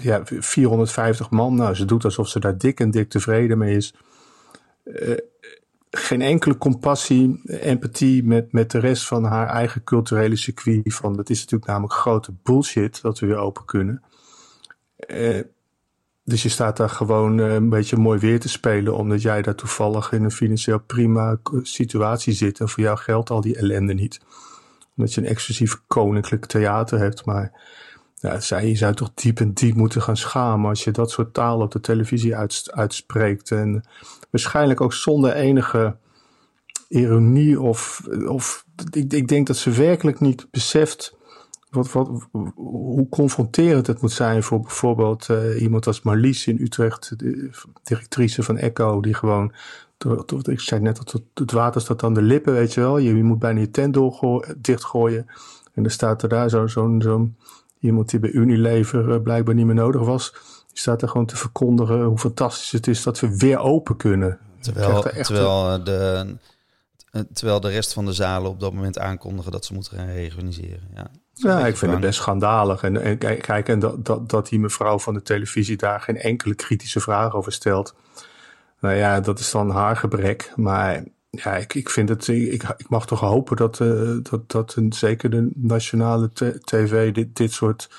Ja, 0.00 0.22
450 0.24 1.30
man. 1.30 1.54
Nou, 1.54 1.74
ze 1.74 1.84
doet 1.84 2.04
alsof 2.04 2.28
ze 2.28 2.40
daar 2.40 2.58
dik 2.58 2.80
en 2.80 2.90
dik 2.90 3.10
tevreden 3.10 3.58
mee 3.58 3.76
is. 3.76 3.94
Eh, 4.84 5.16
geen 5.90 6.22
enkele 6.22 6.58
compassie, 6.58 7.40
empathie 7.44 8.24
met, 8.24 8.52
met 8.52 8.70
de 8.70 8.78
rest 8.78 9.06
van 9.06 9.24
haar 9.24 9.48
eigen 9.48 9.84
culturele 9.84 10.36
circuit. 10.36 10.94
Van, 10.94 11.16
dat 11.16 11.30
is 11.30 11.40
natuurlijk 11.40 11.70
namelijk 11.70 11.94
grote 11.94 12.34
bullshit 12.42 13.02
dat 13.02 13.18
we 13.18 13.26
weer 13.26 13.36
open 13.36 13.64
kunnen. 13.64 14.02
Eh, 14.96 15.40
dus 16.24 16.42
je 16.42 16.48
staat 16.48 16.76
daar 16.76 16.88
gewoon 16.88 17.40
eh, 17.40 17.54
een 17.54 17.68
beetje 17.68 17.96
mooi 17.96 18.18
weer 18.18 18.40
te 18.40 18.48
spelen, 18.48 18.96
omdat 18.96 19.22
jij 19.22 19.42
daar 19.42 19.54
toevallig 19.54 20.12
in 20.12 20.24
een 20.24 20.30
financieel 20.30 20.80
prima 20.80 21.36
situatie 21.62 22.32
zit 22.32 22.60
en 22.60 22.68
voor 22.68 22.82
jou 22.82 22.98
geldt 22.98 23.30
al 23.30 23.40
die 23.40 23.56
ellende 23.56 23.94
niet. 23.94 24.20
Omdat 24.96 25.14
je 25.14 25.20
een 25.20 25.26
exclusief 25.26 25.80
koninklijk 25.86 26.46
theater 26.46 26.98
hebt, 26.98 27.24
maar 27.24 27.60
ja, 28.22 28.40
zij, 28.40 28.68
je 28.68 28.76
zou 28.76 28.94
toch 28.94 29.10
diep 29.14 29.40
en 29.40 29.52
diep 29.52 29.74
moeten 29.74 30.02
gaan 30.02 30.16
schamen 30.16 30.68
als 30.68 30.84
je 30.84 30.90
dat 30.90 31.10
soort 31.10 31.34
taal 31.34 31.60
op 31.60 31.70
de 31.70 31.80
televisie 31.80 32.36
uits- 32.36 32.70
uitspreekt. 32.70 33.50
En 33.50 33.84
waarschijnlijk 34.30 34.80
ook 34.80 34.92
zonder 34.92 35.32
enige 35.32 35.96
ironie 36.88 37.60
of, 37.60 38.02
of 38.26 38.64
ik, 38.90 39.12
ik 39.12 39.28
denk 39.28 39.46
dat 39.46 39.56
ze 39.56 39.70
werkelijk 39.70 40.20
niet 40.20 40.46
beseft 40.50 41.16
wat, 41.70 41.92
wat, 41.92 42.28
hoe 42.54 43.08
confronterend 43.08 43.86
het 43.86 44.00
moet 44.00 44.12
zijn 44.12 44.42
voor 44.42 44.60
bijvoorbeeld 44.60 45.28
eh, 45.28 45.62
iemand 45.62 45.86
als 45.86 46.02
Marlies 46.02 46.46
in 46.46 46.60
Utrecht, 46.60 47.14
directrice 47.82 48.42
van 48.42 48.56
Echo, 48.58 49.00
die 49.00 49.14
gewoon, 49.14 49.52
ik 50.42 50.60
zei 50.60 50.80
net 50.80 50.96
dat 50.96 51.12
het, 51.34 51.52
water 51.52 51.80
staat 51.80 52.02
aan 52.02 52.14
de 52.14 52.22
lippen, 52.22 52.52
weet 52.52 52.74
je 52.74 52.80
wel. 52.80 52.98
Je, 52.98 53.16
je 53.16 53.24
moet 53.24 53.38
bijna 53.38 53.60
je 53.60 53.70
tent 53.70 53.98
dichtgooien. 54.56 55.26
En 55.74 55.82
dan 55.82 55.92
staat 55.92 56.22
er 56.22 56.28
daar 56.28 56.50
zo'n 56.50 57.36
iemand 57.82 58.10
die 58.10 58.20
bij 58.20 58.30
Unilever 58.30 59.12
eh, 59.12 59.22
blijkbaar 59.22 59.54
niet 59.54 59.66
meer 59.66 59.74
nodig 59.74 60.02
was. 60.02 60.32
Die 60.68 60.78
staat 60.78 61.02
er 61.02 61.08
gewoon 61.08 61.26
te 61.26 61.36
verkondigen 61.36 62.02
hoe 62.02 62.18
fantastisch 62.18 62.70
het 62.70 62.86
is 62.86 63.02
dat 63.02 63.20
we 63.20 63.36
weer 63.36 63.58
open 63.58 63.96
kunnen. 63.96 64.38
Terwijl, 64.60 64.88
krijg 64.88 65.04
er 65.04 65.18
echt 65.18 65.26
terwijl, 65.26 65.68
eh, 65.68 65.84
de, 65.84 66.26
eh, 67.10 67.22
terwijl 67.32 67.60
de 67.60 67.68
rest 67.68 67.92
van 67.92 68.04
de 68.04 68.12
zalen 68.12 68.50
op 68.50 68.60
dat 68.60 68.72
moment 68.72 68.98
aankondigen 68.98 69.52
dat 69.52 69.64
ze 69.64 69.74
moeten 69.74 69.98
gaan 69.98 70.06
reorganiseren. 70.06 70.88
Ja, 70.94 71.10
Ja, 71.34 71.66
ik 71.66 71.76
vind 71.76 71.92
het 71.92 72.00
best 72.00 72.18
schandalig. 72.18 72.82
En, 72.82 73.02
en 73.02 73.18
kijk, 73.18 73.42
kijk, 73.42 73.68
en 73.68 73.78
dat, 73.78 74.04
dat, 74.04 74.28
dat 74.28 74.48
die 74.48 74.58
mevrouw 74.58 74.98
van 74.98 75.14
de 75.14 75.22
televisie 75.22 75.76
daar 75.76 76.00
geen 76.00 76.16
enkele 76.16 76.54
kritische 76.54 77.00
vraag 77.00 77.34
over 77.34 77.52
stelt. 77.52 77.94
Nou 78.80 78.94
ja, 78.94 79.20
dat 79.20 79.38
is 79.38 79.50
dan 79.50 79.70
haar 79.70 79.96
gebrek. 79.96 80.52
Maar 80.56 81.04
ja, 81.36 81.56
ik, 81.56 81.74
ik 81.74 81.90
vind 81.90 82.08
het, 82.08 82.28
ik, 82.28 82.62
ik 82.76 82.88
mag 82.88 83.06
toch 83.06 83.20
hopen 83.20 83.56
dat, 83.56 83.80
eh, 83.80 84.16
dat, 84.22 84.50
dat 84.50 84.74
een, 84.74 84.92
zeker 84.92 85.30
de 85.30 85.50
nationale 85.54 86.30
tv 86.64 87.12
dit, 87.12 87.36
dit 87.36 87.52
soort 87.52 87.90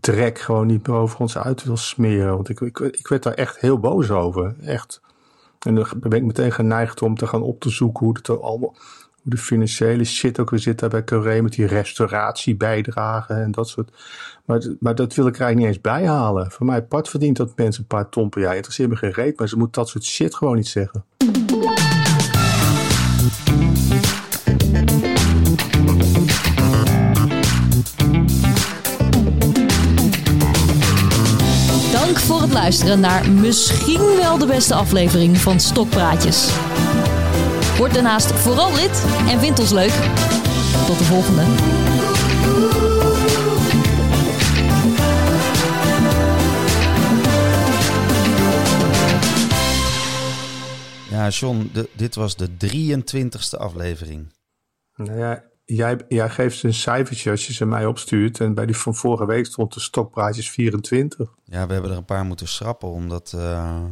drek 0.00 0.38
gewoon 0.38 0.66
niet 0.66 0.86
meer 0.86 0.96
over 0.96 1.18
ons 1.18 1.38
uit 1.38 1.64
wil 1.64 1.76
smeren. 1.76 2.34
Want 2.34 2.48
ik, 2.48 2.60
ik, 2.60 2.78
ik 2.78 3.08
werd 3.08 3.22
daar 3.22 3.34
echt 3.34 3.60
heel 3.60 3.78
boos 3.78 4.10
over. 4.10 4.54
Echt. 4.60 5.00
En 5.58 5.74
dan 5.74 5.86
ben 5.94 6.12
ik 6.12 6.24
meteen 6.24 6.52
geneigd 6.52 7.02
om 7.02 7.16
te 7.16 7.26
gaan 7.26 7.42
op 7.42 7.60
te 7.60 7.70
zoeken 7.70 8.04
hoe 8.04 8.16
het 8.16 8.28
allemaal, 8.28 8.74
hoe 9.22 9.32
de 9.32 9.36
financiële 9.36 10.04
shit 10.04 10.38
ook 10.38 10.50
weer 10.50 10.60
zit 10.60 10.78
daar 10.78 10.88
bij 10.88 11.04
Carré 11.04 11.40
met 11.40 11.52
die 11.52 11.66
restauratiebijdragen 11.66 13.36
en 13.36 13.50
dat 13.50 13.68
soort. 13.68 13.92
Maar, 14.44 14.66
maar 14.80 14.94
dat 14.94 15.14
wil 15.14 15.26
ik 15.26 15.34
er 15.34 15.40
eigenlijk 15.40 15.56
niet 15.56 15.66
eens 15.66 15.94
bijhalen. 15.94 16.50
Voor 16.50 16.66
mij 16.66 16.76
apart 16.76 17.08
verdient 17.08 17.36
dat 17.36 17.56
mensen 17.56 17.82
een 17.82 17.88
paar 17.88 18.08
ton 18.08 18.28
per 18.28 18.40
jaar. 18.40 18.54
Interesseert 18.54 18.88
me 18.88 18.96
geen 18.96 19.12
reet, 19.12 19.38
maar 19.38 19.48
ze 19.48 19.56
moeten 19.56 19.82
dat 19.82 19.90
soort 19.90 20.04
shit 20.04 20.34
gewoon 20.34 20.56
niet 20.56 20.68
zeggen. 20.68 21.04
Dank 31.92 32.18
voor 32.18 32.40
het 32.40 32.52
luisteren 32.52 33.00
naar 33.00 33.30
misschien 33.30 34.16
wel 34.16 34.38
de 34.38 34.46
beste 34.46 34.74
aflevering 34.74 35.38
van 35.38 35.60
Stokpraatjes. 35.60 36.48
Word 37.78 37.94
daarnaast 37.94 38.32
vooral 38.32 38.74
lid 38.74 39.04
en 39.28 39.40
vind 39.40 39.58
ons 39.58 39.70
leuk. 39.70 39.92
Tot 40.86 40.98
de 40.98 41.04
volgende. 41.04 41.42
Ja 51.22 51.28
John, 51.28 51.70
de- 51.72 51.90
dit 51.96 52.14
was 52.14 52.36
de 52.36 52.56
23ste 52.56 53.58
aflevering. 53.58 54.32
Nou 54.94 55.18
ja, 55.18 55.44
jij, 55.64 56.00
jij 56.08 56.30
geeft 56.30 56.58
ze 56.58 56.66
een 56.66 56.74
cijfertje 56.74 57.30
als 57.30 57.46
je 57.46 57.52
ze 57.52 57.66
mij 57.66 57.86
opstuurt. 57.86 58.40
En 58.40 58.54
bij 58.54 58.66
die 58.66 58.76
van 58.76 58.94
vorige 58.94 59.26
week 59.26 59.46
stond 59.46 59.74
de 59.74 59.80
stokpraatjes 59.80 60.50
24. 60.50 61.30
Ja, 61.44 61.66
we 61.66 61.72
hebben 61.72 61.90
er 61.90 61.96
een 61.96 62.04
paar 62.04 62.24
moeten 62.24 62.48
schrappen, 62.48 62.88
omdat... 62.88 63.32
eh, 63.36 63.84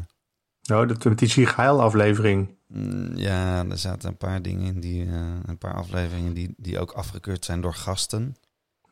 Nou, 0.62 0.86
dat 0.86 1.04
met 1.04 1.18
die 1.18 1.28
Sigheil 1.28 1.80
aflevering. 1.82 2.58
Mm, 2.66 3.16
Ja, 3.16 3.64
er 3.68 3.78
zaten 3.78 4.08
een 4.08 4.16
paar 4.16 4.42
dingen 4.42 4.74
in, 4.74 4.80
die, 4.80 5.04
eh, 5.06 5.12
een 5.46 5.58
paar 5.58 5.74
afleveringen 5.74 6.34
die, 6.34 6.54
die 6.56 6.78
ook 6.78 6.92
afgekeurd 6.92 7.44
zijn 7.44 7.60
door 7.60 7.74
gasten. 7.74 8.36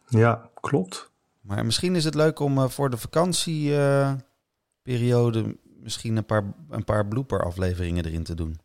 Ja, 0.09 0.51
klopt. 0.61 1.11
Maar 1.41 1.65
misschien 1.67 1.97
is 1.97 2.05
het 2.05 2.15
leuk 2.15 2.39
om 2.39 2.59
eh, 2.59 2.69
voor 2.69 2.91
de 2.91 2.97
vakantieperiode 2.97 5.57
misschien 5.89 6.17
een 6.17 6.25
paar, 6.25 6.55
een 6.71 6.85
paar 6.85 7.07
blooper 7.07 7.45
afleveringen 7.45 8.05
erin 8.05 8.23
te 8.23 8.35
doen. 8.35 8.61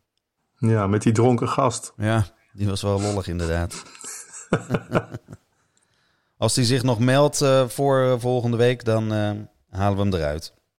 Ja, 0.58 0.86
met 0.86 1.02
die 1.02 1.12
dronken 1.12 1.48
gast. 1.48 1.92
Ja, 1.96 2.24
die 2.52 2.66
was 2.66 2.82
wel 2.82 3.00
lollig 3.00 3.28
inderdaad. 3.28 3.82
Als 6.36 6.54
die 6.54 6.64
zich 6.64 6.82
nog 6.82 6.98
meldt 6.98 7.40
eh, 7.40 7.68
voor 7.68 8.02
eh, 8.02 8.14
volgende 8.18 8.56
week, 8.56 8.84
dan 8.84 9.12
eh, 9.12 9.30
halen 9.70 9.96
we 9.96 10.02
hem 10.02 10.14
eruit. 10.14 10.54